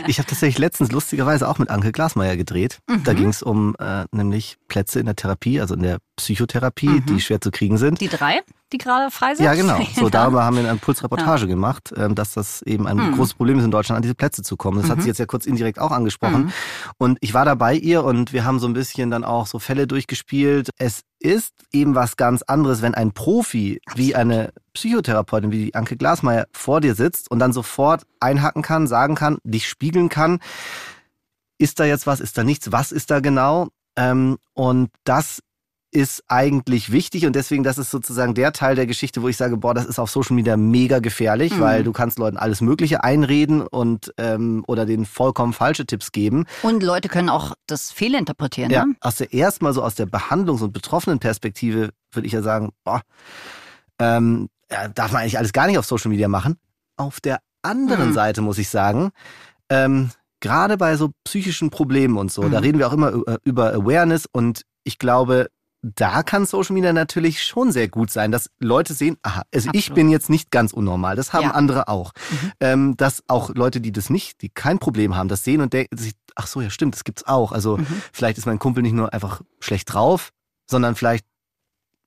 [0.07, 2.81] Ich habe tatsächlich letztens lustigerweise auch mit Anke Glasmeier gedreht.
[3.05, 3.17] Da Mhm.
[3.17, 7.07] ging es um äh, nämlich Plätze in der Therapie, also in der Psychotherapie, Mhm.
[7.07, 8.01] die schwer zu kriegen sind.
[8.01, 8.41] Die drei,
[8.73, 9.45] die gerade frei sind?
[9.45, 9.79] Ja, genau.
[9.97, 13.13] So darüber haben wir eine Impulsreportage gemacht, ähm, dass das eben ein Mhm.
[13.17, 14.81] großes Problem ist, in Deutschland an diese Plätze zu kommen.
[14.81, 15.03] Das hat Mhm.
[15.03, 16.45] sie jetzt ja kurz indirekt auch angesprochen.
[16.45, 16.53] Mhm.
[16.99, 19.59] Und ich war da bei ihr und wir haben so ein bisschen dann auch so
[19.59, 20.71] Fälle durchgespielt.
[20.79, 25.97] Es ist eben was ganz anderes, wenn ein Profi wie eine Psychotherapeutin wie die Anke
[25.97, 30.39] Glasmeier vor dir sitzt und dann sofort einhaken kann, sagen kann, dich spiegeln kann.
[31.59, 33.69] Ist da jetzt was, ist da nichts, was ist da genau?
[33.97, 35.41] Ähm, und das
[35.95, 39.57] ist eigentlich wichtig und deswegen, das ist sozusagen der Teil der Geschichte, wo ich sage,
[39.57, 41.61] boah, das ist auf Social Media mega gefährlich, Mhm.
[41.61, 46.47] weil du kannst Leuten alles Mögliche einreden und ähm, oder denen vollkommen falsche Tipps geben.
[46.63, 48.71] Und Leute können auch das fehlinterpretieren.
[48.73, 48.97] Ja, Ne?
[49.01, 53.01] aus der erstmal so aus der Behandlungs- und Betroffenenperspektive würde ich ja sagen, boah,
[53.99, 56.57] ähm, ja, darf man eigentlich alles gar nicht auf Social Media machen.
[56.97, 58.15] Auf der anderen Mhm.
[58.15, 59.11] Seite muss ich sagen,
[59.71, 62.65] ähm, gerade bei so psychischen Problemen und so, da Mhm.
[62.65, 65.49] reden wir auch immer ü- über Awareness und ich glaube,
[65.95, 69.81] da kann Social Media natürlich schon sehr gut sein, dass Leute sehen, aha, also ich
[69.81, 69.95] Absolut.
[69.97, 71.51] bin jetzt nicht ganz unnormal, das haben Ja.
[71.51, 72.13] andere auch.
[72.31, 72.53] Mhm.
[72.61, 75.97] Ähm, dass auch Leute, die das nicht, die kein Problem haben, das sehen und denken
[76.37, 77.53] ach so, ja stimmt, das gibt's auch.
[77.53, 77.87] Also Mhm.
[78.13, 80.31] vielleicht ist mein Kumpel nicht nur einfach schlecht drauf,
[80.69, 81.27] sondern vielleicht,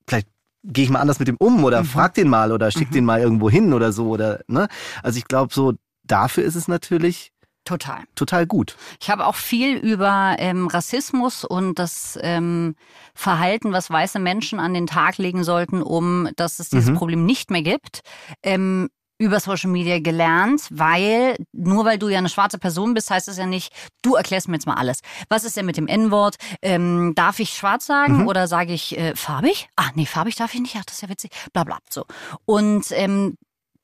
[0.07, 0.27] vielleicht
[0.63, 1.87] gehe ich mal anders mit dem um oder Mhm.
[1.87, 2.93] frag den mal oder schick Mhm.
[2.93, 4.67] den mal irgendwo hin oder so oder ne.
[5.03, 7.31] Also ich glaube so, dafür ist es natürlich
[7.67, 8.03] Total.
[8.15, 8.77] total gut.
[9.01, 12.75] Ich habe auch viel über ähm, Rassismus und das ähm,
[13.13, 16.95] Verhalten, was weiße Menschen an den Tag legen sollten, um dass es dieses Mhm.
[16.95, 17.99] Problem nicht mehr gibt.
[18.41, 18.87] Ähm,
[19.19, 23.37] über Social Media gelernt, weil nur weil du ja eine schwarze Person bist, heißt es
[23.37, 24.99] ja nicht, du erklärst mir jetzt mal alles.
[25.27, 26.35] Was ist denn mit dem N-Wort?
[26.61, 28.27] Ähm, darf ich schwarz sagen Mhm.
[28.27, 29.69] oder sage ich äh, farbig?
[29.75, 30.75] Ah, nee, farbig darf ich nicht.
[30.77, 31.31] Ach, das ist ja witzig.
[31.51, 31.79] Bla bla.
[31.89, 32.05] So.
[32.45, 33.37] Und ähm,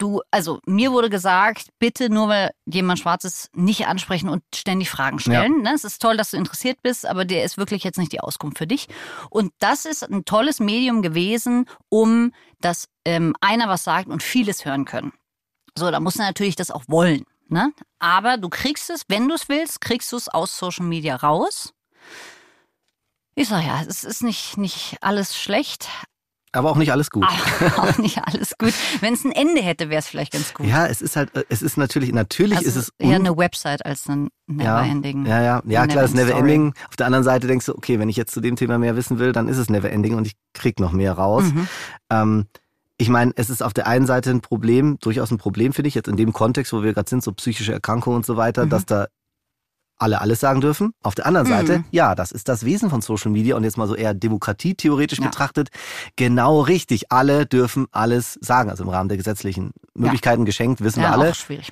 [0.03, 4.89] du, also mir wurde gesagt, bitte nur weil jemand schwarz ist, nicht ansprechen und ständig
[4.89, 5.61] Fragen stellen.
[5.61, 5.71] Ne?
[5.73, 8.57] Es ist toll, dass du interessiert bist, aber der ist wirklich jetzt nicht die Auskunft
[8.57, 8.87] für dich.
[9.29, 14.65] Und das ist ein tolles Medium gewesen, um dass ähm, einer was sagt und vieles
[14.65, 15.13] hören können.
[15.77, 17.25] So, da muss er natürlich das auch wollen.
[17.47, 17.73] Ne?
[17.99, 21.73] Aber du kriegst es, wenn du es willst, kriegst du es aus Social Media raus.
[23.35, 25.89] Ich sage ja, es ist nicht, nicht alles schlecht,
[26.53, 27.25] Aber auch nicht alles gut.
[27.25, 28.73] aber auch nicht alles gut.
[29.01, 30.65] Wenn es ein Ende hätte, wäre es vielleicht ganz gut.
[30.67, 33.85] Ja, es ist halt, äh, es ist natürlich, natürlich also ist es eher eine Website
[33.85, 35.25] als ein ja, Neverending.
[35.25, 36.73] Ja, ja, ja, klar, das Neverending.
[36.89, 39.19] Auf der anderen Seite denkst du, okay, wenn ich jetzt zu dem Thema mehr wissen
[39.19, 41.43] will, dann ist es Neverending und ich krieg noch mehr raus.
[41.45, 41.67] Mhm.
[42.11, 42.45] Ähm,
[42.97, 45.95] ich meine, es ist auf der einen Seite ein Problem, durchaus ein Problem, finde ich,
[45.95, 48.69] jetzt in dem Kontext, wo wir gerade sind, so psychische Erkrankungen und so weiter, Mhm.
[48.69, 49.07] dass da
[49.97, 50.93] alle alles sagen dürfen.
[51.03, 51.85] Auf der anderen Seite, Mhm.
[51.91, 55.25] ja, das ist das Wesen von Social Media und jetzt mal so eher demokratietheoretisch Ja.
[55.25, 55.69] betrachtet,
[56.15, 57.11] genau richtig.
[57.11, 61.31] Alle dürfen alles sagen, also im Rahmen der gesetzlichen Möglichkeiten geschenkt, wissen wir Ja, alle.
[61.31, 61.71] auch schwierig.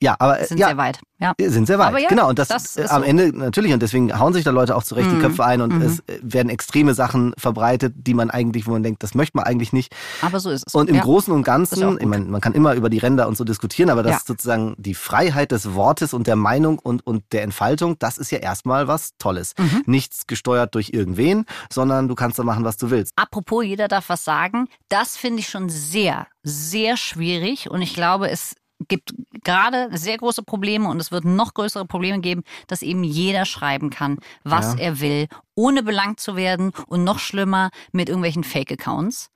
[0.00, 1.00] Ja, aber äh, Sind ja, sehr weit.
[1.20, 1.32] Ja.
[1.40, 2.28] sind sehr weit, Aber ja, genau.
[2.28, 3.08] Und das, das äh, ist am so.
[3.08, 5.20] Ende natürlich, und deswegen hauen sich da Leute auch zurecht die Mhm.
[5.22, 5.82] Köpfe ein und Mhm.
[5.82, 9.44] es äh, werden extreme Sachen verbreitet, die man eigentlich, wo man denkt, das möchte man
[9.46, 9.92] eigentlich nicht.
[10.22, 10.74] Aber so ist es.
[10.76, 11.02] Und im ja.
[11.02, 14.04] Großen und Ganzen, ich meine, man kann immer über die Ränder und so diskutieren, aber
[14.04, 14.16] das Ja.
[14.18, 18.30] ist sozusagen die Freiheit des Wortes und der Meinung und, und der Entfaltung, das ist
[18.30, 19.54] ja erstmal was Tolles.
[19.58, 19.82] Mhm.
[19.86, 23.12] Nichts gesteuert durch irgendwen, sondern du kannst da machen, was du willst.
[23.16, 24.68] Apropos, jeder darf was sagen.
[24.88, 27.68] Das finde ich schon sehr, sehr schwierig.
[27.68, 28.54] Und ich glaube, es
[28.86, 29.12] gibt
[29.42, 33.90] gerade sehr große Probleme und es wird noch größere Probleme geben, dass eben jeder schreiben
[33.90, 34.78] kann, was Ja.
[34.80, 39.30] er will, ohne belangt zu werden und noch schlimmer mit irgendwelchen Fake-Accounts.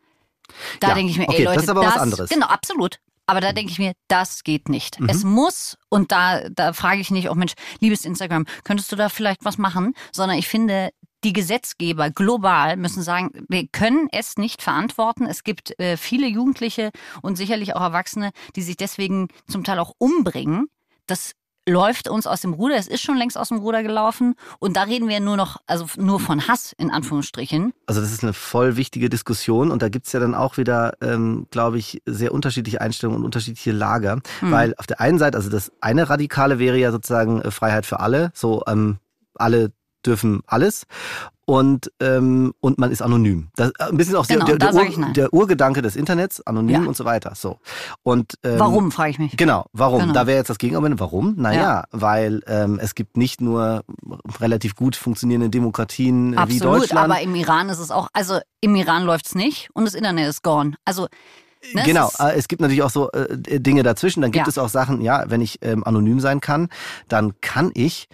[0.80, 2.30] Da Ja, denke ich mir, okay, ey Leute, das ist aber was anderes.
[2.30, 2.98] Genau, absolut.
[3.26, 5.00] Aber da denke ich mir, das geht nicht.
[5.00, 5.08] Mhm.
[5.08, 9.08] Es muss, und da, da frage ich nicht, oh Mensch, liebes Instagram, könntest du da
[9.08, 9.94] vielleicht was machen?
[10.12, 10.90] Sondern ich finde,
[11.24, 15.26] die Gesetzgeber global müssen sagen, wir können es nicht verantworten.
[15.26, 16.90] Es gibt äh, viele Jugendliche
[17.22, 20.68] und sicherlich auch Erwachsene, die sich deswegen zum Teil auch umbringen.
[21.06, 21.34] Das
[21.68, 22.76] läuft uns aus dem Ruder.
[22.76, 24.34] Es ist schon längst aus dem Ruder gelaufen.
[24.58, 27.72] Und da reden wir nur noch, also nur von Hass in Anführungsstrichen.
[27.86, 31.46] Also das ist eine voll wichtige Diskussion und da gibt's ja dann auch wieder, ähm,
[31.50, 34.20] glaube ich, sehr unterschiedliche Einstellungen und unterschiedliche Lager.
[34.40, 34.50] Hm.
[34.50, 38.00] Weil auf der einen Seite, also das eine Radikale wäre ja sozusagen äh, Freiheit für
[38.00, 38.98] alle, so ähm,
[39.34, 39.72] alle
[40.04, 40.86] dürfen alles
[41.52, 43.48] und ähm, und man ist anonym.
[43.56, 46.88] Das äh, ein bisschen auch Genau, der, der, Ur, der Urgedanke des Internets, anonym Ja.
[46.88, 47.34] und so weiter.
[47.34, 47.58] So
[48.02, 49.36] und ähm, Warum, frage ich mich.
[49.36, 50.00] Genau, warum?
[50.00, 50.12] Genau.
[50.14, 50.98] Da wäre jetzt das Gegenargument.
[50.98, 51.34] Warum?
[51.36, 51.84] Naja, Ja.
[51.90, 53.84] weil ähm, es gibt nicht nur
[54.40, 57.10] relativ gut funktionierende Demokratien äh, wie Absolut, Deutschland.
[57.10, 60.42] aber im Iran ist es auch, also im Iran läuft's nicht und das Internet ist
[60.42, 60.76] gone.
[60.86, 61.02] Also
[61.74, 64.22] ne, es Genau, ist- äh, es gibt natürlich auch so äh, Dinge dazwischen.
[64.22, 64.50] Dann gibt Ja.
[64.50, 66.68] es auch Sachen, ja, wenn ich ähm, anonym sein kann,
[67.08, 68.08] dann kann ich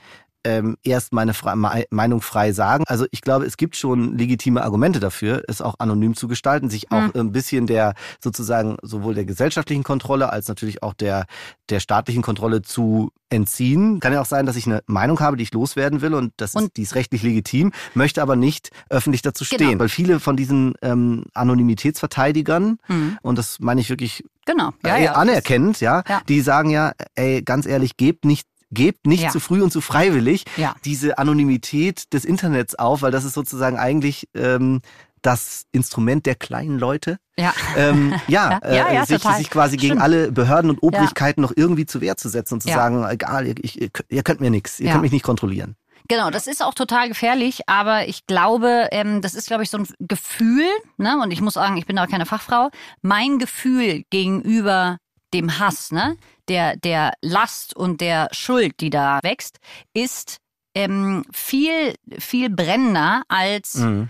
[0.49, 2.85] ähm, erst meine Fre Me Meinung frei sagen.
[2.87, 6.91] Also ich glaube, es gibt schon legitime Argumente dafür, es auch anonym zu gestalten, sich
[6.91, 7.21] auch Mhm.
[7.21, 11.27] ein bisschen der sozusagen sowohl der gesellschaftlichen Kontrolle als natürlich auch der
[11.71, 14.01] der staatlichen Kontrolle zu entziehen.
[14.01, 16.55] Kann ja auch sein, dass ich eine Meinung habe, die ich loswerden will und das
[16.55, 19.65] Und- ist, die ist rechtlich legitim, möchte aber nicht öffentlich dazu Genau.
[19.65, 19.79] stehen.
[19.79, 23.19] Weil viele von diesen ähm, Anonymitätsverteidigern, Mhm.
[23.23, 24.71] und das meine ich wirklich Genau.
[24.85, 25.13] Ja, äh, ja.
[25.13, 26.23] anerkennend, ja, Ja.
[26.29, 29.31] die sagen ja, ey, ganz ehrlich, gebt nicht Gebt nicht Ja.
[29.31, 30.75] zu früh und zu freiwillig Ja.
[30.85, 34.81] diese Anonymität des Internets auf, weil das ist sozusagen eigentlich ähm,
[35.23, 37.19] das Instrument der kleinen Leute.
[37.39, 37.53] Ja.
[37.77, 40.03] Ähm, ja, Ja, äh, ja, sich, sich quasi gegen Stimmt.
[40.03, 43.55] alle Behörden und Obrigkeiten noch irgendwie zur Wehr zu setzen und zu sagen, egal, ihr,
[43.63, 45.75] ich, ihr könnt- mir nichts, ihr könnt mich nicht kontrollieren.
[46.11, 49.77] Genau, das ist auch total gefährlich, aber ich glaube, ähm, das ist, glaube ich, so
[49.79, 50.65] ein Gefühl,
[50.97, 51.21] ne?
[51.23, 52.71] Und ich muss sagen, ich bin da keine Fachfrau.
[53.03, 54.97] Mein Gefühl gegenüber
[55.35, 56.17] dem Hass, ne,
[56.49, 59.59] der, der Last und der Schuld, die da wächst,
[59.95, 60.39] ist
[60.75, 64.09] ähm, viel, viel brennender als Mhm.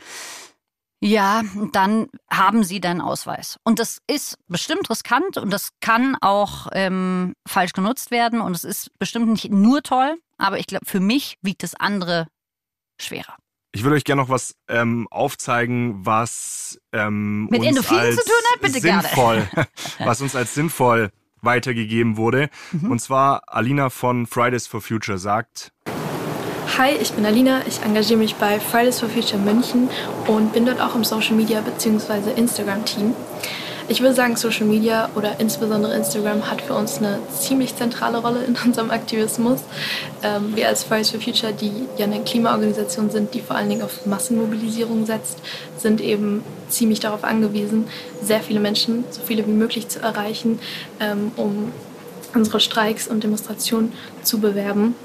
[1.01, 3.59] ja, dann haben sie deinen Ausweis.
[3.64, 8.64] Und das ist bestimmt riskant und das kann auch ähm, falsch genutzt werden und es
[8.64, 12.27] ist bestimmt nicht nur toll, aber ich glaube, für mich wiegt das andere
[13.01, 13.37] schwerer.
[13.72, 18.24] Ich würde euch gerne noch was ähm, aufzeigen, was ähm, Mit uns Endorphinen als zu
[18.24, 18.61] tun hat?
[18.61, 19.03] Bitte gerne.
[19.03, 19.48] sinnvoll,
[19.98, 21.11] was uns als sinnvoll
[21.42, 22.51] weitergegeben wurde.
[22.72, 22.90] Mhm.
[22.90, 25.72] Und zwar Alina von Fridays for Future sagt,
[26.77, 27.62] Hi, ich bin Alina.
[27.66, 29.88] Ich engagiere mich bei Fridays for Future München
[30.29, 32.31] und bin dort auch im Social Media bzw.
[32.37, 33.14] Instagram Team.
[33.90, 38.44] Ich würde sagen, Social Media oder insbesondere Instagram hat für uns eine ziemlich zentrale Rolle
[38.44, 39.61] in unserem Aktivismus.
[40.22, 43.81] Ähm, wir als Fridays for Future, die ja eine Klimaorganisation sind, die vor allen Dingen
[43.81, 45.38] auf Massenmobilisierung setzt,
[45.79, 47.87] sind eben ziemlich darauf angewiesen,
[48.22, 50.59] sehr viele Menschen, so viele wie möglich zu erreichen,
[51.01, 51.72] ähm, um
[52.35, 54.96] unsere Streiks und Demonstrationen zu bewerben.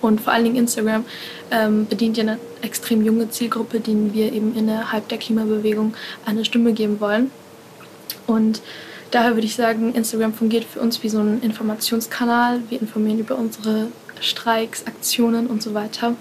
[0.00, 1.04] Und vor allen Dingen Instagram
[1.50, 5.92] ähm, bedient ja eine extrem junge Zielgruppe, denen wir eben innerhalb der Klimabewegung
[6.24, 7.30] eine Stimme geben wollen.
[8.26, 8.62] Und
[9.10, 12.60] daher würde ich sagen, Instagram fungiert für uns wie so ein Informationskanal.
[12.68, 13.88] Wir informieren über unsere
[14.20, 16.14] Streiks, Aktionen und so weiter.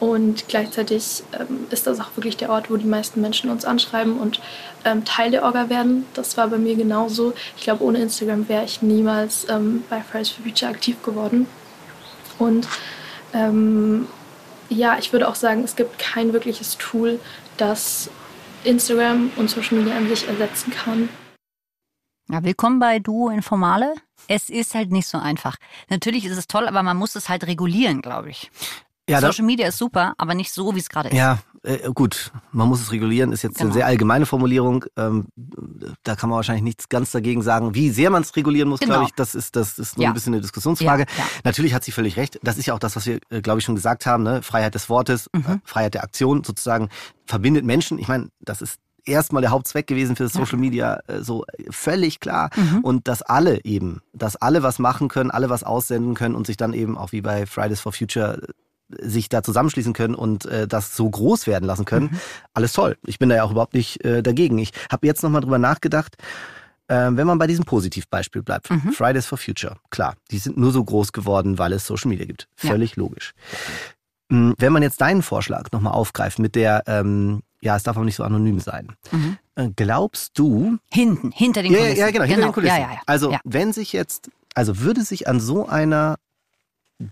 [0.00, 4.18] Und gleichzeitig ähm, ist das auch wirklich der Ort, wo die meisten Menschen uns anschreiben
[4.18, 4.40] und
[4.84, 6.06] ähm, Teil der Orga werden.
[6.14, 7.32] Das war bei mir genauso.
[7.56, 11.46] Ich glaube, ohne Instagram wäre ich niemals ähm, bei Fridays for Future aktiv geworden.
[12.38, 12.68] Und
[13.32, 14.06] ähm,
[14.68, 17.18] ja, ich würde auch sagen, es gibt kein wirkliches Tool,
[17.56, 18.10] das
[18.64, 21.08] Instagram und Social Media an sich ersetzen kann.
[22.30, 23.94] Ja, willkommen bei Duo Informale.
[24.26, 25.56] Es ist halt nicht so einfach.
[25.88, 28.50] Natürlich ist es toll, aber man muss es halt regulieren, glaube ich.
[29.08, 31.14] Ja, Social Media ist super, aber nicht so, wie es gerade ist.
[31.16, 33.68] Ja, äh, gut, man muss es regulieren, ist jetzt Genau.
[33.68, 34.84] eine sehr allgemeine Formulierung.
[34.98, 35.28] Ähm,
[36.02, 37.74] da kann man wahrscheinlich nichts ganz dagegen sagen.
[37.74, 38.92] Wie sehr man es regulieren muss, Genau.
[38.96, 40.10] glaube ich, das ist, das ist nur Ja.
[40.10, 41.06] ein bisschen eine Diskussionsfrage.
[41.08, 41.24] Ja, ja.
[41.44, 42.38] Natürlich hat sie völlig recht.
[42.42, 44.22] Das ist ja auch das, was wir, äh, glaube ich, schon gesagt haben.
[44.24, 44.42] Ne?
[44.42, 45.44] Freiheit des Wortes, Mhm.
[45.46, 46.90] äh, Freiheit der Aktion sozusagen
[47.24, 47.98] verbindet Menschen.
[47.98, 48.78] Ich meine, das ist
[49.08, 52.50] erstmal der Hauptzweck gewesen für Social Media, äh, so äh, völlig klar.
[52.56, 52.80] Mhm.
[52.80, 56.56] Und dass alle eben, dass alle was machen können, alle was aussenden können und sich
[56.56, 58.52] dann eben auch wie bei Fridays for Future äh,
[59.06, 62.06] sich da zusammenschließen können und äh, das so groß werden lassen können.
[62.12, 62.20] Mhm.
[62.54, 62.96] Alles toll.
[63.04, 64.58] Ich bin da ja auch überhaupt nicht äh, dagegen.
[64.58, 66.16] Ich habe jetzt nochmal drüber nachgedacht,
[66.88, 68.70] äh, wenn man bei diesem Positivbeispiel bleibt.
[68.70, 68.92] Mhm.
[68.92, 72.48] Fridays for Future, klar, die sind nur so groß geworden, weil es Social Media gibt.
[72.62, 72.70] Ja.
[72.70, 73.34] Völlig logisch.
[74.30, 78.04] Mm, Wenn man jetzt deinen Vorschlag nochmal aufgreift mit der, ähm, ja, es darf auch
[78.04, 78.88] nicht so anonym sein.
[79.10, 79.36] Mhm.
[79.56, 81.98] Äh, glaubst du, Hinten, hinter den ja, Kulissen.
[81.98, 82.76] ja, ja, genau, hinter den Kulissen.
[82.80, 83.00] Ja, ja.
[83.06, 86.16] Also, wenn sich jetzt, also würde sich an so einer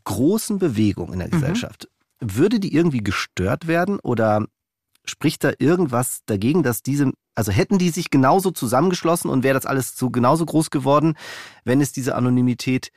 [0.04, 1.32] großen Bewegung in der Mhm.
[1.32, 1.88] Gesellschaft,
[2.20, 4.44] würde die irgendwie gestört werden oder
[5.04, 9.66] spricht da irgendwas dagegen, dass diese, also hätten die sich genauso zusammengeschlossen und wäre das
[9.66, 11.14] alles so genauso groß geworden,
[11.64, 12.90] wenn es diese Anonymität,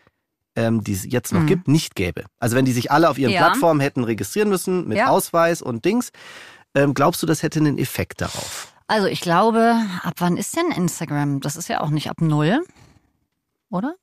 [0.56, 1.46] ähm, die es jetzt noch Mhm.
[1.48, 2.24] gibt, nicht gäbe?
[2.40, 3.34] Also wenn die sich alle auf ihren.
[3.36, 5.00] Plattformen hätten registrieren müssen mit.
[5.06, 6.12] Ausweis und Dings,
[6.76, 8.74] ähm, glaubst du, das hätte einen Effekt darauf?
[8.88, 11.42] Also ich glaube, ab wann ist denn Instagram?
[11.42, 12.66] Das ist ja auch nicht ab null,
[13.70, 13.96] oder?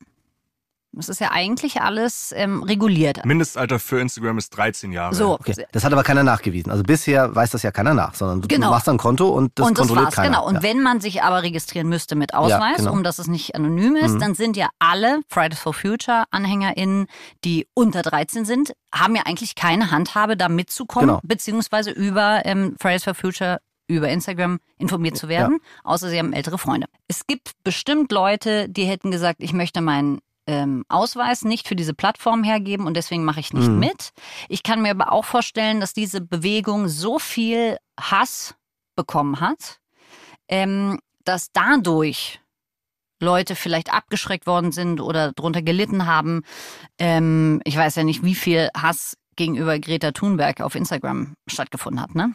[0.96, 3.24] Das ist ja eigentlich alles ähm, reguliert.
[3.24, 5.14] Mindestalter für Instagram ist 13 Jahre.
[5.14, 5.66] So, Okay.
[5.72, 6.70] Das hat aber keiner nachgewiesen.
[6.72, 8.68] Also bisher weiß das ja keiner nach, sondern du, Genau.
[8.68, 10.28] du machst ein Konto und das und das kontrolliert war's, keiner.
[10.38, 10.46] genau.
[10.46, 10.62] Und ja.
[10.62, 12.92] wenn man sich aber registrieren müsste mit Ausweis, genau.
[12.92, 14.20] um dass es nicht anonym ist, Mhm.
[14.20, 17.06] dann sind ja alle Fridays for Future AnhängerInnen,
[17.44, 21.20] die unter 13 sind, haben ja eigentlich keine Handhabe, da mitzukommen, Genau.
[21.22, 26.58] beziehungsweise über ähm, Fridays for Future über Instagram informiert zu werden, außer sie haben ältere
[26.58, 26.88] Freunde.
[27.06, 31.94] Es gibt bestimmt Leute, die hätten gesagt, ich möchte meinen ähm, Ausweis nicht für diese
[31.94, 33.78] Plattform hergeben und deswegen mache ich nicht Mhm.
[33.80, 34.10] mit.
[34.48, 38.54] Ich kann mir aber auch vorstellen, dass diese Bewegung so viel Hass
[38.96, 39.80] bekommen hat,
[40.48, 42.40] ähm, dass dadurch
[43.20, 46.42] Leute vielleicht abgeschreckt worden sind oder drunter gelitten haben.
[46.98, 52.14] Ähm, ich weiß ja nicht, wie viel Hass gegenüber Greta Thunberg auf Instagram stattgefunden hat,
[52.14, 52.34] ne?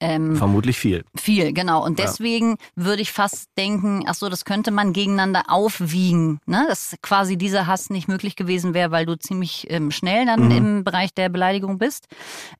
[0.00, 1.04] Ähm, Vermutlich viel.
[1.16, 1.84] viel, genau.
[1.84, 2.06] Und Ja.
[2.06, 6.64] deswegen würde ich fast denken, ach so, das könnte man gegeneinander aufwiegen, ne?
[6.68, 10.50] Dass quasi dieser Hass nicht möglich gewesen wäre, weil du ziemlich ähm, schnell dann Mhm.
[10.52, 12.06] im Bereich der Beleidigung bist.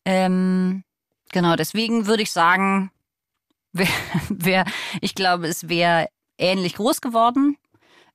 [0.04, 0.82] Ähm,
[1.32, 2.90] genau, deswegen würde ich sagen,
[3.72, 3.86] wär,
[4.30, 4.64] wär,
[5.00, 7.56] ich glaube, es wäre ähnlich groß geworden.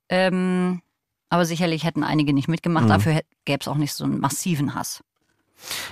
[0.09, 0.81] Ähm,
[1.29, 2.85] aber sicherlich hätten einige nicht mitgemacht.
[2.85, 2.89] Mhm.
[2.89, 5.01] Dafür gäbe es auch nicht so einen massiven Hass.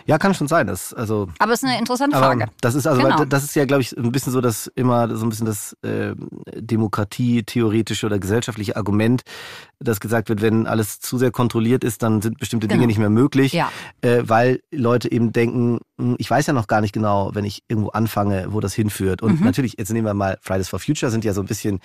[0.05, 0.67] Ja, kann schon sein.
[0.67, 2.47] Das, also, Aber es ist eine interessante Frage.
[2.61, 3.25] das ist also, Genau.
[3.25, 6.13] das ist ja, glaube ich, ein bisschen so das immer so ein bisschen das äh,
[6.55, 9.21] Demokratie-theoretische oder gesellschaftliche Argument,
[9.79, 12.77] das gesagt wird, wenn alles zu sehr kontrolliert ist, dann sind bestimmte Genau.
[12.77, 13.71] Dinge nicht mehr möglich, Ja.
[14.01, 17.63] äh, weil Leute eben denken, hm, ich weiß ja noch gar nicht genau, wenn ich
[17.67, 19.21] irgendwo anfange, wo das hinführt.
[19.21, 19.45] Und Mhm.
[19.45, 21.79] natürlich, jetzt nehmen wir mal Fridays for Future, sind ja so ein bisschen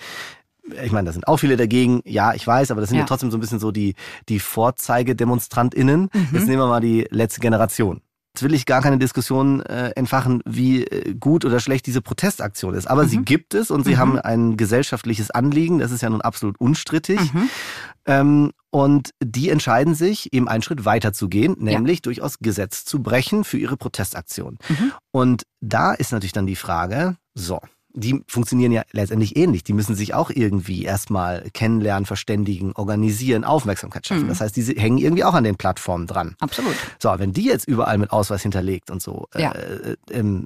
[0.83, 3.07] ich meine, da sind auch viele dagegen, ja, ich weiß, aber das sind ja, Ja.
[3.07, 3.95] trotzdem so ein bisschen so die,
[4.29, 6.09] die VorzeigedemonstrantInnen.
[6.13, 6.27] Mhm.
[6.33, 8.01] Jetzt nehmen wir mal die letzte Generation.
[8.35, 12.75] Jetzt will ich gar keine Diskussion äh, entfachen, wie äh, gut oder schlecht diese Protestaktion
[12.75, 12.85] ist.
[12.87, 13.97] Aber sie gibt es und sie Mhm.
[13.97, 15.79] haben ein gesellschaftliches Anliegen.
[15.79, 17.33] Das ist ja nun absolut unstrittig.
[17.33, 17.49] Mhm.
[18.05, 23.01] Ähm, und die entscheiden sich, eben einen Schritt weiter zu gehen, nämlich durchaus Gesetz zu
[23.01, 24.59] brechen für ihre Protestaktion.
[24.69, 24.91] Mhm.
[25.11, 27.59] Und da ist natürlich dann die Frage, so,
[27.99, 29.63] die funktionieren ja letztendlich ähnlich.
[29.63, 34.23] Die müssen sich auch irgendwie erstmal kennenlernen, verständigen, organisieren, Aufmerksamkeit schaffen.
[34.25, 34.27] Mhm.
[34.29, 36.35] Das heißt, die hängen irgendwie auch an den Plattformen dran.
[36.39, 36.75] Absolut.
[36.99, 39.51] So, wenn die jetzt überall mit Ausweis hinterlegt und so, Ja.
[39.51, 40.45] äh, ähm,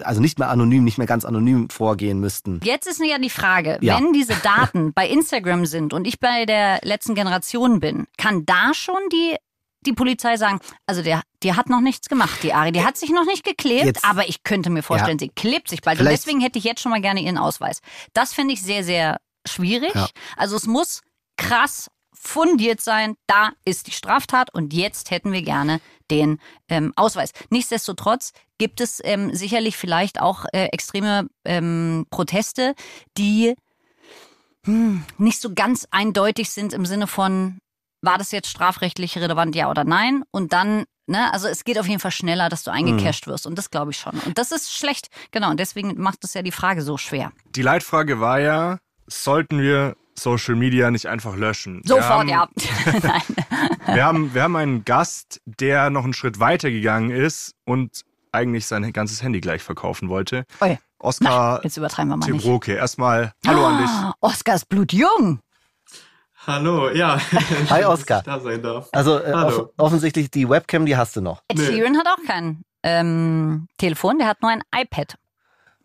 [0.00, 2.60] also nicht mehr anonym, nicht mehr ganz anonym vorgehen müssten.
[2.62, 3.96] Jetzt ist ja die Frage, Ja.
[3.98, 8.74] wenn diese Daten bei Instagram sind und ich bei der letzten Generation bin, kann da
[8.74, 9.36] schon die,
[9.86, 13.10] die Polizei sagen, also der, die hat noch nichts gemacht, die Ari, die hat sich
[13.10, 16.00] noch nicht geklebt, Jetzt- aber ich könnte mir vorstellen, sie klebt sich bald.
[16.00, 17.80] Und deswegen hätte ich jetzt schon mal gerne ihren Ausweis.
[18.12, 19.94] Das finde ich sehr, sehr schwierig.
[19.94, 20.08] Ja.
[20.36, 21.02] Also es muss
[21.36, 27.30] krass fundiert sein, da ist die Straftat und jetzt hätten wir gerne den ähm, Ausweis.
[27.50, 32.74] Nichtsdestotrotz gibt es ähm, sicherlich vielleicht auch äh, extreme ähm, Proteste,
[33.16, 33.54] die
[34.64, 37.60] hm, nicht so ganz eindeutig sind im Sinne von
[38.02, 40.22] war das jetzt strafrechtlich relevant, ja oder nein?
[40.30, 43.46] Und dann, ne, also es geht auf jeden Fall schneller, dass du eingecasht wirst.
[43.46, 44.18] Und das glaube ich schon.
[44.26, 45.08] Und das ist schlecht.
[45.30, 45.50] Genau.
[45.50, 47.32] Und deswegen macht es ja die Frage so schwer.
[47.54, 51.82] Die Leitfrage war ja, sollten wir Social Media nicht einfach löschen?
[51.84, 52.48] Sofort, ja.
[53.02, 53.22] nein.
[53.94, 58.66] Wir haben, wir haben einen Gast, der noch einen Schritt weiter gegangen ist und eigentlich
[58.66, 60.44] sein ganzes Handy gleich verkaufen wollte.
[60.60, 60.78] Ui.
[60.98, 62.42] Oskar Jetzt übertreiben wir mal nicht.
[62.42, 62.74] Tibroke.
[62.74, 63.88] Erstmal Hallo an dich.
[63.88, 65.40] Ah, Oskar ist blutjung.
[66.48, 67.20] Hallo, ja.
[67.68, 68.20] Hi, Dass Oskar.
[68.20, 68.88] ich Da sein darf.
[68.92, 69.64] Also äh, Hallo.
[69.64, 71.42] off offensichtlich die Webcam, die hast du noch.
[71.46, 71.66] Ed Nee.
[71.66, 75.16] Sheeran hat auch kein ähm, Telefon, der hat nur ein iPad.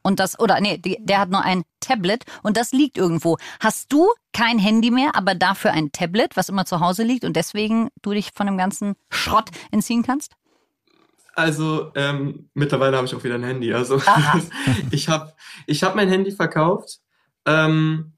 [0.03, 3.37] Und das, oder nee, die, der hat nur ein Tablet und das liegt irgendwo.
[3.59, 7.35] Hast du kein Handy mehr, aber dafür ein Tablet, was immer zu Hause liegt und
[7.35, 10.31] deswegen du dich von dem ganzen Schrott entziehen kannst?
[11.35, 13.73] Also ähm, mittlerweile habe ich auch wieder ein Handy.
[13.73, 14.01] Also
[14.91, 15.33] ich habe
[15.67, 16.99] ich hab mein Handy verkauft
[17.45, 18.13] ähm,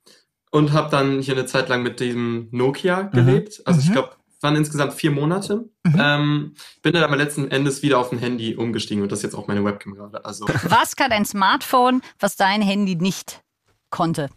[0.56, 3.62] und habe dann hier eine Zeit lang mit dem Nokia gelebt.
[3.66, 3.94] Also ich Mhm.
[3.94, 5.70] glaube, waren insgesamt vier Monate.
[5.84, 5.96] Mhm.
[6.00, 9.36] Ähm, bin dann aber letzten Endes wieder auf ein Handy umgestiegen und das ist jetzt
[9.36, 10.24] auch meine Webcam gerade.
[10.24, 13.42] Also, Was kann ein Smartphone, was dein Handy nicht
[13.90, 14.30] konnte?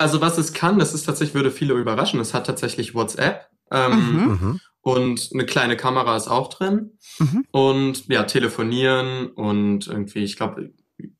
[0.00, 2.20] also was es kann, das ist tatsächlich, würde viele überraschen.
[2.20, 3.48] Es hat tatsächlich WhatsApp.
[3.72, 4.28] Ähm, Mhm.
[4.40, 4.60] Mhm.
[4.80, 6.96] Und eine kleine Kamera ist auch drin.
[7.18, 7.44] Mhm.
[7.50, 10.72] Und ja, telefonieren und irgendwie, ich glaube,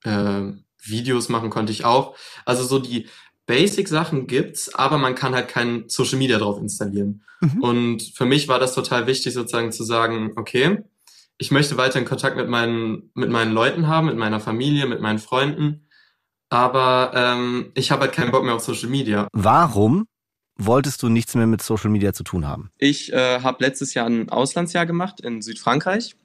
[0.05, 0.43] äh,
[0.81, 2.15] Videos machen konnte ich auch.
[2.47, 3.09] Also so die
[3.49, 7.25] Basic-Sachen gibt's, aber man kann halt kein Social Media drauf installieren.
[7.41, 7.63] Mhm.
[7.63, 10.85] Und für mich war das total wichtig, sozusagen zu sagen, okay,
[11.39, 15.01] ich möchte weiter in Kontakt mit meinen, mit meinen Leuten haben, mit meiner Familie, mit
[15.01, 15.89] meinen Freunden.
[16.51, 19.29] Aber ähm, ich habe halt keinen Bock mehr auf Social Media.
[19.33, 20.07] Warum
[20.57, 22.71] wolltest du nichts mehr mit Social Media zu tun haben?
[22.77, 26.17] Ich äh, habe letztes Jahr ein Auslandsjahr gemacht in Südfrankreich.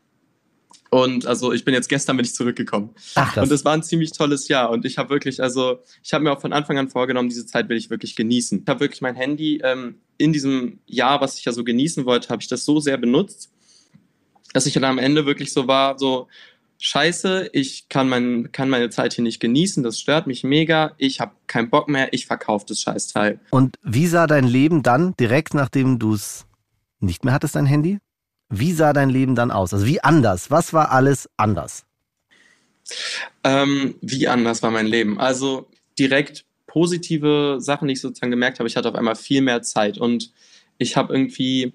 [0.93, 2.91] Und also ich bin jetzt gestern bin ich zurückgekommen.
[3.15, 4.69] Ach, Und es war ein ziemlich tolles Jahr.
[4.69, 7.67] Und ich habe wirklich, also ich habe mir auch von Anfang an vorgenommen, diese Zeit
[7.67, 8.61] will ich wirklich genießen.
[8.61, 12.29] Ich habe wirklich mein Handy ähm, in diesem Jahr, was ich ja so genießen wollte,
[12.29, 13.51] habe ich das so sehr benutzt,
[14.53, 16.27] dass ich dann am Ende wirklich so war, so
[16.77, 21.19] Scheiße, ich kann, mein, kann meine Zeit hier nicht genießen, das stört mich mega, ich
[21.19, 23.39] habe keinen Bock mehr, ich verkaufe das Scheißteil.
[23.49, 26.45] Und wie sah dein Leben dann direkt nachdem du es
[26.99, 27.97] nicht mehr hattest, dein Handy?
[28.55, 29.73] Wie sah dein Leben dann aus?
[29.73, 30.51] Also wie anders?
[30.51, 31.85] Was war alles anders?
[33.43, 35.19] Ähm, wie anders war mein Leben?
[35.19, 38.67] Also direkt positive Sachen, die ich sozusagen gemerkt habe.
[38.67, 40.31] Ich hatte auf einmal viel mehr Zeit und
[40.77, 41.73] ich habe irgendwie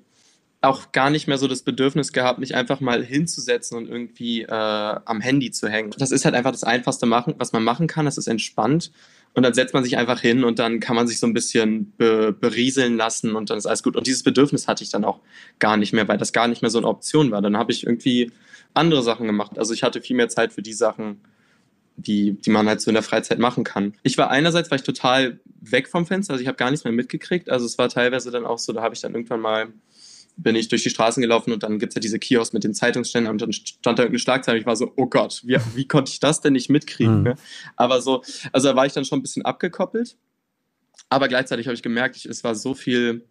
[0.60, 4.48] auch gar nicht mehr so das Bedürfnis gehabt, mich einfach mal hinzusetzen und irgendwie äh,
[4.48, 5.92] am Handy zu hängen.
[5.98, 8.04] Das ist halt einfach das Einfachste, machen, was man machen kann.
[8.04, 8.92] Das ist entspannt.
[9.34, 11.92] Und dann setzt man sich einfach hin und dann kann man sich so ein bisschen
[11.96, 13.96] be berieseln lassen und dann ist alles gut.
[13.96, 15.20] Und dieses Bedürfnis hatte ich dann auch
[15.58, 17.40] gar nicht mehr, weil das gar nicht mehr so eine Option war.
[17.40, 18.32] Dann habe ich irgendwie
[18.74, 19.58] andere Sachen gemacht.
[19.58, 21.20] Also ich hatte viel mehr Zeit für die Sachen,
[21.96, 23.94] die, die man halt so in der Freizeit machen kann.
[24.02, 26.92] Ich war einerseits war ich total weg vom Fenster, also ich habe gar nichts mehr
[26.92, 27.50] mitgekriegt.
[27.50, 29.68] Also es war teilweise dann auch so, da habe ich dann irgendwann mal
[30.40, 33.30] bin ich durch die Straßen gelaufen und dann gibt's ja diese Kiosk mit den Zeitungsständen
[33.30, 34.58] und dann stand da irgendeine Schlagzeile.
[34.58, 37.18] Ich war so, oh Gott, wie, wie konnte ich das denn nicht mitkriegen?
[37.18, 37.22] Mhm.
[37.24, 37.34] Ne?
[37.76, 38.22] Aber so,
[38.52, 40.16] also da war ich dann schon ein bisschen abgekoppelt.
[41.08, 43.26] Aber gleichzeitig habe ich gemerkt, ich, es war so viel,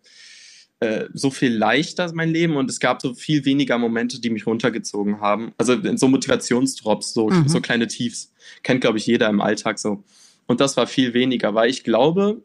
[0.79, 4.45] äh, so viel leichter mein Leben und es gab so viel weniger Momente, die mich
[4.45, 5.53] runtergezogen haben.
[5.57, 7.47] Also so Motivationsdrops, so, Mhm.
[7.47, 8.33] so kleine Tiefs.
[8.63, 10.03] Kennt, glaube ich, jeder im Alltag so.
[10.45, 12.41] Und das war viel weniger, weil ich glaube,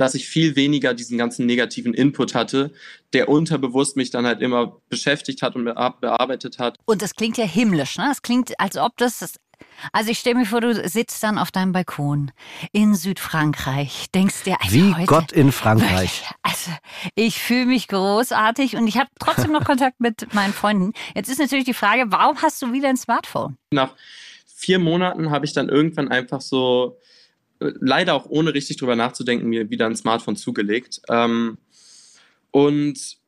[0.00, 2.72] dass ich viel weniger diesen ganzen negativen Input hatte,
[3.12, 6.78] der unterbewusst mich dann halt immer beschäftigt hat und bear- bearbeitet hat.
[6.86, 8.08] Und das klingt ja himmlisch, ne?
[8.10, 9.34] Es klingt, als ob das.
[9.92, 12.32] Also ich stelle mir vor, du sitzt dann auf deinem Balkon
[12.72, 16.24] in Südfrankreich, denkst dir, also Wie heute, Gott in Frankreich.
[16.40, 16.70] Also,
[17.14, 20.94] ich fühle mich großartig und ich habe trotzdem noch Kontakt mit meinen Freunden.
[21.14, 23.58] Jetzt ist natürlich die Frage, warum hast du wieder ein Smartphone?
[23.70, 23.94] Nach
[24.46, 27.04] vier Monaten habe ich dann irgendwann einfach so, äh,
[27.60, 31.02] leider auch ohne richtig drüber nachzudenken, mir wieder ein Smartphone zugelegt.
[31.08, 31.58] Ähm,
[32.50, 33.18] und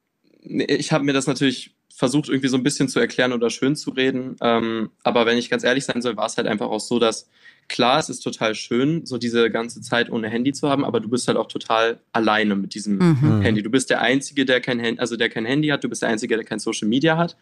[0.42, 3.90] ich habe mir das natürlich versucht, irgendwie so ein bisschen zu erklären oder schön zu
[3.90, 4.36] reden.
[4.40, 7.28] Ähm, aber wenn ich ganz ehrlich sein soll, war es halt einfach auch so, dass
[7.68, 11.08] klar, es ist total schön, so diese ganze Zeit ohne Handy zu haben, aber du
[11.08, 13.40] bist halt auch total alleine mit diesem Mhm.
[13.42, 13.62] Handy.
[13.62, 16.08] Du bist der Einzige, der kein Handy, also der kein Handy hat, du bist der
[16.08, 17.36] Einzige, der kein Social Media hat.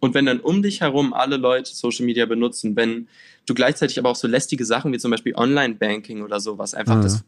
[0.00, 3.08] Und wenn dann um dich herum alle Leute Social Media benutzen, wenn
[3.46, 7.02] du gleichzeitig aber auch so lästige Sachen wie zum Beispiel Online-Banking oder sowas, einfach Mhm.
[7.02, 7.24] das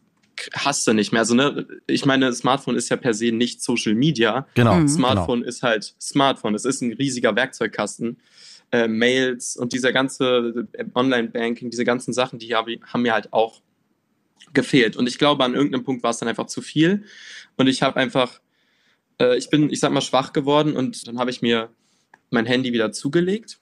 [0.53, 1.21] hast du nicht mehr.
[1.21, 4.47] Also, ne, ich meine, Smartphone ist ja per se nicht Social Media.
[4.53, 4.75] Genau.
[4.75, 4.87] Mhm.
[4.87, 6.55] Smartphone ist halt Smartphone.
[6.55, 8.17] Es ist ein riesiger Werkzeugkasten.
[8.71, 13.61] Äh, Mails und dieser ganze äh, Online-Banking, diese ganzen Sachen, die haben mir halt auch
[14.53, 14.95] gefehlt.
[14.95, 17.03] Und ich glaube, an irgendeinem Punkt war es dann einfach zu viel.
[17.57, 18.39] Und ich habe einfach,
[19.19, 21.69] äh, ich bin, ich sag mal, schwach geworden und dann habe ich mir
[22.29, 23.59] mein Handy wieder zugelegt.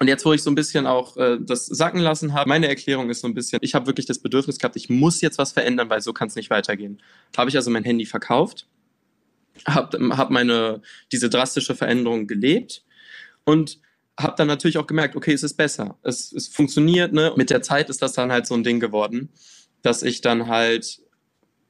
[0.00, 3.10] Und jetzt, wo ich so ein bisschen auch äh, das sacken lassen habe, meine Erklärung
[3.10, 5.88] ist so ein bisschen, ich habe wirklich das Bedürfnis gehabt, ich muss jetzt was verändern,
[5.88, 7.00] weil so kann es nicht weitergehen.
[7.36, 8.66] Habe ich also mein Handy verkauft
[9.66, 12.84] habe hab meine diese drastische Veränderung gelebt
[13.44, 13.78] und
[14.18, 17.12] habe dann natürlich auch gemerkt, okay, es ist besser, es, es funktioniert.
[17.12, 17.32] Ne?
[17.36, 19.30] Mit der Zeit ist das dann halt so ein Ding geworden,
[19.82, 21.00] dass ich dann halt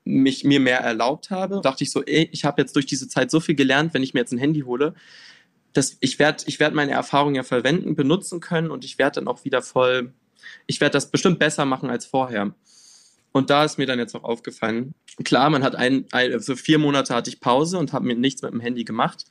[0.04, 1.62] mich mir mehr erlaubt habe.
[1.62, 4.12] Dachte ich so, ey, ich habe jetzt durch diese Zeit so viel gelernt, wenn ich
[4.12, 4.94] mir jetzt ein Handy hole,
[5.74, 9.28] dass ich werde ich werd meine Erfahrungen ja verwenden, benutzen können und ich werde dann
[9.28, 10.14] auch wieder voll,
[10.66, 12.54] ich werde das bestimmt besser machen als vorher.
[13.32, 14.94] Und da ist mir dann jetzt auch aufgefallen,
[15.24, 18.42] klar, man hat ein, ein also vier Monate hatte ich Pause und habe mir nichts
[18.42, 19.24] mit dem Handy gemacht.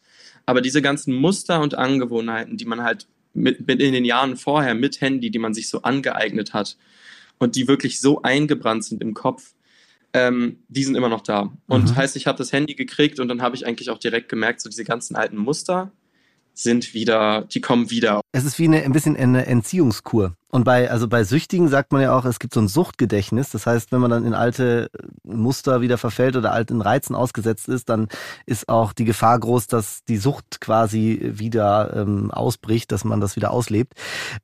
[0.46, 4.76] Aber diese ganzen Muster und Angewohnheiten, die man halt mit, mit in den Jahren vorher
[4.76, 6.78] mit Handy, die man sich so angeeignet hat
[7.40, 9.54] und die wirklich so eingebrannt sind im Kopf,
[10.12, 11.54] ähm, die sind immer noch da.
[11.68, 11.96] Und mhm.
[11.96, 14.70] heißt, ich habe das Handy gekriegt und dann habe ich eigentlich auch direkt gemerkt, so
[14.70, 15.94] diese ganzen alten Muster
[16.54, 18.22] sind wieder, die kommen wieder.
[18.32, 20.36] Es ist wie eine, ein bisschen eine Entziehungskur.
[20.54, 23.50] Und bei, also bei Süchtigen sagt man ja auch, es gibt so ein Suchtgedächtnis.
[23.50, 24.92] Das heißt, wenn man dann in alte
[25.24, 28.08] Muster wieder verfällt oder alten Reizen ausgesetzt ist, dann
[28.46, 33.36] ist auch die Gefahr groß, dass die Sucht quasi wieder ähm, ausbricht, dass man das
[33.36, 33.94] wieder auslebt.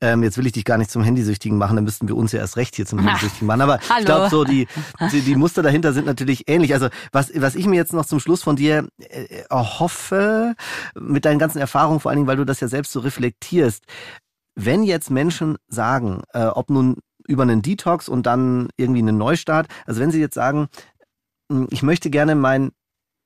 [0.02, 2.40] Ähm, jetzt will ich dich gar nicht zum Handysüchtigen machen, dann müssten wir uns ja
[2.40, 3.62] erst recht hier zum Handysüchtigen machen.
[3.62, 4.00] Aber Hallo.
[4.00, 4.68] ich glaube, so die,
[5.12, 6.74] die, die, Muster dahinter sind natürlich ähnlich.
[6.74, 10.56] Also was, was ich mir jetzt noch zum Schluss von dir äh, erhoffe,
[11.00, 13.84] mit deinen ganzen Erfahrungen, vor allen Dingen, weil du das ja selbst so reflektierst,
[14.66, 16.98] wenn jetzt Menschen sagen, äh, ob nun
[17.28, 20.68] über einen Detox und dann irgendwie einen Neustart, also wenn sie jetzt sagen,
[21.52, 22.72] hm, ich möchte gerne mein,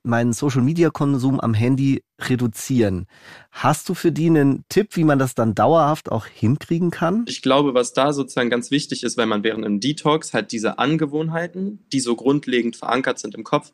[0.03, 3.07] meinen Social-Media-Konsum am Handy reduzieren.
[3.51, 7.25] Hast du für die einen Tipp, wie man das dann dauerhaft auch hinkriegen kann?
[7.27, 10.77] Ich glaube, was da sozusagen ganz wichtig ist, weil man während einem Detox halt diese
[10.77, 13.71] Angewohnheiten, die so grundlegend verankert sind im Kopf,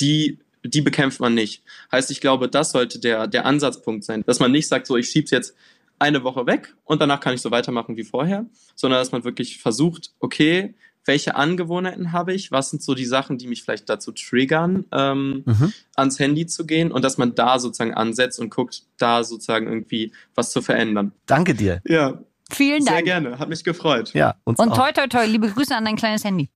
[0.00, 1.62] die die bekämpft man nicht.
[1.92, 5.08] Heißt, ich glaube, das sollte der, der Ansatzpunkt sein, dass man nicht sagt, so, ich
[5.08, 5.54] schieb's jetzt
[5.98, 9.58] eine Woche weg und danach kann ich so weitermachen wie vorher, sondern dass man wirklich
[9.58, 10.74] versucht, okay,
[11.06, 15.44] welche Angewohnheiten habe ich, was sind so die Sachen, die mich vielleicht dazu triggern, ähm,
[15.46, 15.72] mhm.
[15.94, 20.12] ans Handy zu gehen und dass man da sozusagen ansetzt und guckt, da sozusagen irgendwie
[20.34, 21.12] was zu verändern.
[21.26, 21.80] Danke dir.
[21.86, 22.18] Ja.
[22.50, 22.98] Vielen Dank.
[22.98, 24.12] Sehr gerne, hat mich gefreut.
[24.14, 24.76] Ja, uns und auch.
[24.76, 26.48] toi, toi, toi, liebe Grüße an dein kleines Handy.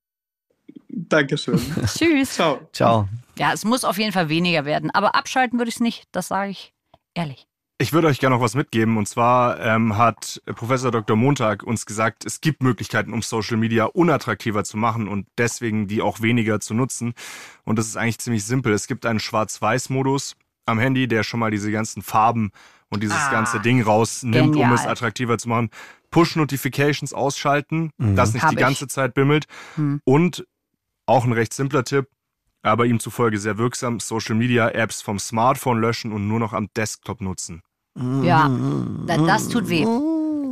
[0.88, 1.60] Dankeschön.
[1.86, 2.34] Tschüss.
[2.34, 2.60] Ciao.
[2.72, 3.08] Ciao.
[3.38, 6.28] Ja, es muss auf jeden Fall weniger werden, aber abschalten würde ich es nicht, das
[6.28, 6.72] sage ich
[7.14, 7.49] ehrlich.
[7.80, 8.98] Ich würde euch gerne noch was mitgeben.
[8.98, 11.16] Und zwar ähm, hat Professor Dr.
[11.16, 16.02] Montag uns gesagt, es gibt Möglichkeiten, um Social Media unattraktiver zu machen und deswegen die
[16.02, 17.14] auch weniger zu nutzen.
[17.64, 18.74] Und das ist eigentlich ziemlich simpel.
[18.74, 22.50] Es gibt einen Schwarz-Weiß-Modus am Handy, der schon mal diese ganzen Farben
[22.90, 24.68] und dieses ah, ganze Ding rausnimmt, genial.
[24.68, 25.70] um es attraktiver zu machen.
[26.10, 28.14] Push-Notifications ausschalten, mhm.
[28.14, 28.90] dass nicht Hab die ganze ich.
[28.90, 29.46] Zeit bimmelt.
[29.76, 30.02] Mhm.
[30.04, 30.46] Und
[31.06, 32.08] auch ein recht simpler Tipp,
[32.60, 36.68] aber ihm zufolge sehr wirksam, Social Media Apps vom Smartphone löschen und nur noch am
[36.76, 37.62] Desktop nutzen.
[37.96, 38.50] Ja,
[39.06, 39.86] das tut weh.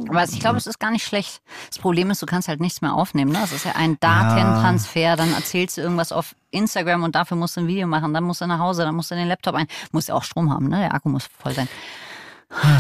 [0.08, 1.40] Aber ich glaube, es ist gar nicht schlecht.
[1.68, 3.32] Das Problem ist, du kannst halt nichts mehr aufnehmen.
[3.32, 3.40] Ne?
[3.42, 5.16] Es ist ja ein Datentransfer.
[5.16, 8.14] Dann erzählst du irgendwas auf Instagram und dafür musst du ein Video machen.
[8.14, 9.66] Dann musst du nach Hause, dann musst du den Laptop ein.
[9.92, 10.78] Musst ja auch Strom haben, ne?
[10.78, 11.68] Der Akku muss voll sein.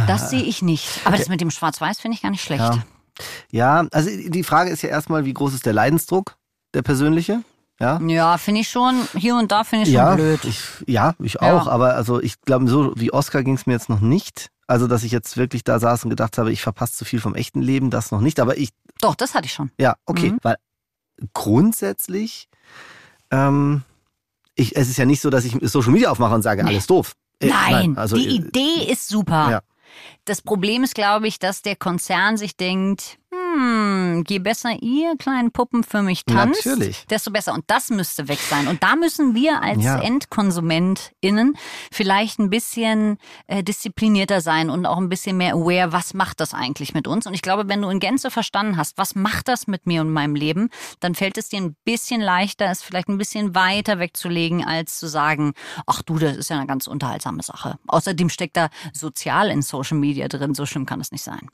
[0.06, 1.00] Das sehe ich nicht.
[1.04, 2.62] Aber das mit dem Schwarz-Weiß finde ich gar nicht schlecht.
[2.62, 2.82] Ja.
[3.50, 6.36] ja, also die Frage ist ja erstmal, wie groß ist der Leidensdruck,
[6.72, 7.42] der persönliche?
[7.80, 10.44] Ja, ja finde ich schon, hier und da finde ich ja, schon blöd.
[10.44, 11.72] Ich, ja, ich auch, ja.
[11.72, 14.50] aber also ich glaube, so wie Oscar ging es mir jetzt noch nicht.
[14.66, 17.34] Also, dass ich jetzt wirklich da saß und gedacht habe, ich verpasse zu viel vom
[17.34, 18.38] echten Leben, das noch nicht.
[18.38, 18.68] Aber ich.
[19.00, 19.70] Doch, das hatte ich schon.
[19.80, 20.32] Ja, okay.
[20.32, 20.38] Mhm.
[20.42, 20.56] Weil
[21.32, 22.48] grundsätzlich,
[23.30, 23.82] ähm,
[24.54, 26.70] ich, es ist ja nicht so, dass ich Social Media aufmache und sage, nee.
[26.70, 27.14] alles doof.
[27.40, 29.50] Äh, nein, nein also, die äh, Idee ist super.
[29.50, 29.60] Ja.
[30.26, 33.37] Das Problem ist, glaube ich, dass der Konzern sich denkt, hm,
[34.26, 37.06] je besser ihr kleinen Puppen für mich tanzt, Natürlich.
[37.06, 37.54] desto besser.
[37.54, 38.68] Und das müsste weg sein.
[38.68, 40.00] Und da müssen wir als ja.
[40.00, 41.56] EndkonsumentInnen
[41.92, 46.54] vielleicht ein bisschen äh, disziplinierter sein und auch ein bisschen mehr aware, was macht das
[46.54, 47.26] eigentlich mit uns?
[47.26, 50.12] Und ich glaube, wenn du in Gänze verstanden hast, was macht das mit mir und
[50.12, 50.70] meinem Leben,
[51.00, 55.08] dann fällt es dir ein bisschen leichter, es vielleicht ein bisschen weiter wegzulegen, als zu
[55.08, 55.52] sagen,
[55.86, 57.78] ach du, das ist ja eine ganz unterhaltsame Sache.
[57.86, 61.48] Außerdem steckt da sozial in Social Media drin, so schlimm kann es nicht sein.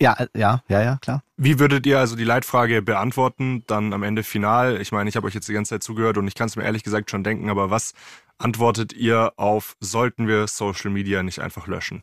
[0.00, 1.22] Ja, äh, ja, ja, ja, klar.
[1.36, 4.80] Wie würdet ihr also die Leitfrage beantworten, dann am Ende final?
[4.80, 6.64] Ich meine, ich habe euch jetzt die ganze Zeit zugehört und ich kann es mir
[6.64, 7.92] ehrlich gesagt schon denken, aber was
[8.38, 12.02] antwortet ihr auf, sollten wir Social Media nicht einfach löschen?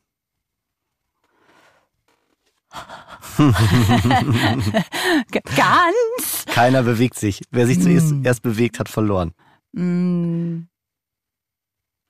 [5.56, 6.46] Ganz.
[6.48, 7.42] Keiner bewegt sich.
[7.52, 8.26] Wer sich zuerst mm.
[8.26, 9.34] erst bewegt, hat verloren.
[9.74, 10.68] Mm.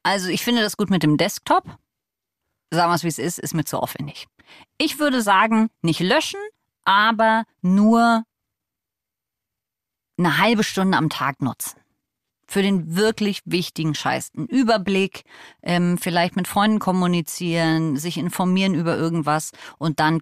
[0.03, 1.63] Also ich finde das gut mit dem Desktop.
[2.71, 4.27] Sagen wir es, wie es ist, ist mir zu aufwendig.
[4.77, 6.39] Ich würde sagen, nicht löschen,
[6.83, 8.23] aber nur
[10.17, 11.79] eine halbe Stunde am Tag nutzen.
[12.47, 14.31] Für den wirklich wichtigen Scheiß.
[14.35, 15.23] Einen Überblick,
[15.61, 20.21] ähm, vielleicht mit Freunden kommunizieren, sich informieren über irgendwas und dann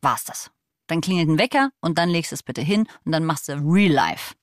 [0.00, 0.50] war's das.
[0.86, 3.52] Dann klingelt ein Wecker und dann legst du es bitte hin und dann machst du
[3.52, 4.34] Real Life.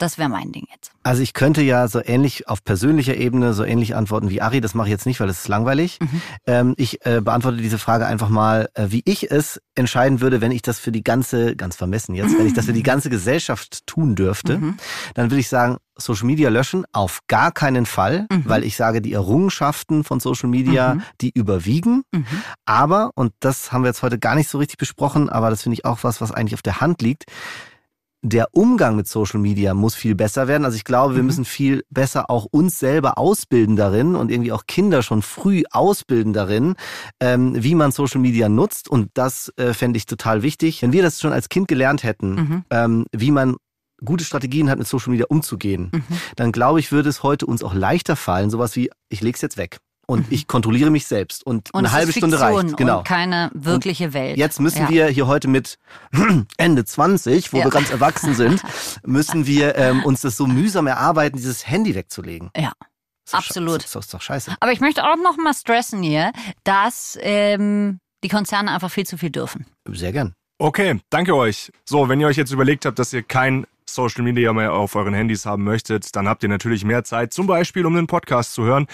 [0.00, 0.92] Das wäre mein Ding jetzt.
[1.02, 4.60] Also ich könnte ja so ähnlich auf persönlicher Ebene so ähnlich antworten wie Ari.
[4.62, 5.98] Das mache ich jetzt nicht, weil das ist langweilig.
[6.00, 6.22] Mhm.
[6.46, 10.52] Ähm, ich äh, beantworte diese Frage einfach mal, äh, wie ich es entscheiden würde, wenn
[10.52, 13.86] ich das für die ganze, ganz vermessen jetzt, wenn ich das für die ganze Gesellschaft
[13.86, 14.58] tun dürfte.
[14.58, 14.76] Mhm.
[15.14, 18.44] Dann würde ich sagen, Social Media löschen auf gar keinen Fall, Mhm.
[18.46, 21.02] weil ich sage, die Errungenschaften von Social Media, Mhm.
[21.20, 22.04] die überwiegen.
[22.12, 22.24] Mhm.
[22.64, 25.74] Aber, und das haben wir jetzt heute gar nicht so richtig besprochen, aber das finde
[25.74, 27.24] ich auch was, was eigentlich auf der Hand liegt.
[28.22, 30.64] Der Umgang mit Social Media muss viel besser werden.
[30.66, 31.26] Also ich glaube, wir Mhm.
[31.26, 36.34] müssen viel besser auch uns selber ausbilden darin und irgendwie auch Kinder schon früh ausbilden
[36.34, 36.74] darin,
[37.20, 38.88] ähm, wie man Social Media nutzt.
[38.90, 40.82] Und das äh, fände ich total wichtig.
[40.82, 42.64] Wenn wir das schon als Kind gelernt hätten, Mhm.
[42.70, 43.56] ähm, wie man
[44.04, 46.02] gute Strategien hat, mit Social Media umzugehen, Mhm.
[46.36, 49.56] dann glaube ich, würde es heute uns auch leichter fallen, sowas wie, ich leg's jetzt
[49.56, 49.78] weg.
[50.10, 51.46] Und ich kontrolliere mich selbst.
[51.46, 51.70] Und, Mhm.
[51.72, 52.76] Und eine es halbe ist Stunde Fiktion reicht.
[52.76, 52.98] Genau.
[52.98, 54.36] Und keine wirkliche Welt.
[54.36, 54.88] Jetzt müssen ja.
[54.90, 55.78] wir hier heute mit
[56.56, 57.64] Ende 20, wo Ja.
[57.64, 58.60] wir ganz erwachsen sind,
[59.06, 62.50] müssen wir ähm, uns das so mühsam erarbeiten, dieses Handy wegzulegen.
[62.56, 62.72] Ja.
[63.30, 63.84] Doch Absolut.
[63.94, 64.56] doch, ist doch scheiße.
[64.58, 66.32] Aber ich möchte auch noch mal stressen hier,
[66.64, 69.66] dass ähm, die Konzerne einfach viel zu viel dürfen.
[69.88, 70.34] Sehr gern.
[70.58, 71.70] Okay, danke euch.
[71.88, 73.64] So, wenn ihr euch jetzt überlegt habt, dass ihr kein
[73.94, 77.46] Social Media mehr auf euren Handys haben möchtet, dann habt ihr natürlich mehr Zeit, zum
[77.46, 78.86] Beispiel um den Podcast zu hören.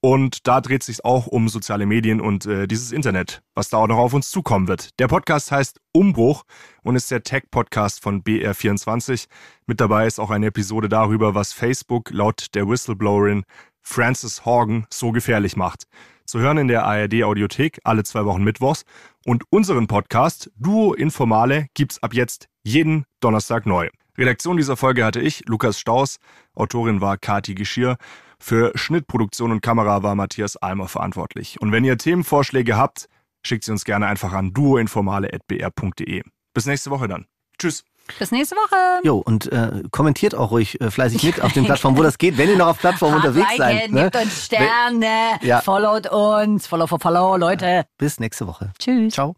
[0.00, 3.86] Und da dreht sich auch um soziale Medien und äh, dieses Internet, was da auch
[3.86, 4.98] noch auf uns zukommen wird.
[4.98, 6.44] Der Podcast heißt Umbruch
[6.82, 9.26] und ist der Tech-Podcast von BR24.
[9.66, 13.44] Mit dabei ist auch eine Episode darüber, was Facebook laut der Whistleblowerin
[13.80, 15.84] Frances Horgan so gefährlich macht.
[16.24, 18.84] Zu hören in der ARD Audiothek alle zwei Wochen Mittwochs.
[19.26, 23.88] Und unseren Podcast Duo Informale gibt's ab jetzt jeden Donnerstag neu.
[24.18, 26.18] Redaktion dieser Folge hatte ich, Lukas Staus.
[26.54, 27.96] Autorin war Kati Geschirr.
[28.38, 31.60] Für Schnittproduktion und Kamera war Matthias Almer verantwortlich.
[31.60, 33.08] Und wenn ihr Themenvorschläge habt,
[33.44, 36.22] schickt sie uns gerne einfach an duoinformale.br.de.
[36.54, 37.26] Bis nächste Woche dann.
[37.58, 37.84] Tschüss.
[38.18, 39.00] Bis nächste Woche.
[39.04, 42.36] Jo, und äh, kommentiert auch ruhig äh, fleißig mit auf den Plattformen, wo das geht,
[42.36, 43.92] wenn ihr noch auf Plattformen unterwegs Liken, seid.
[43.92, 44.02] Ne?
[44.10, 45.60] Gebt uns Sterne, Ja.
[45.60, 47.84] followt uns, follow, follow, follow, Leute.
[47.98, 48.72] Bis nächste Woche.
[48.78, 49.14] Tschüss.
[49.14, 49.36] Ciao.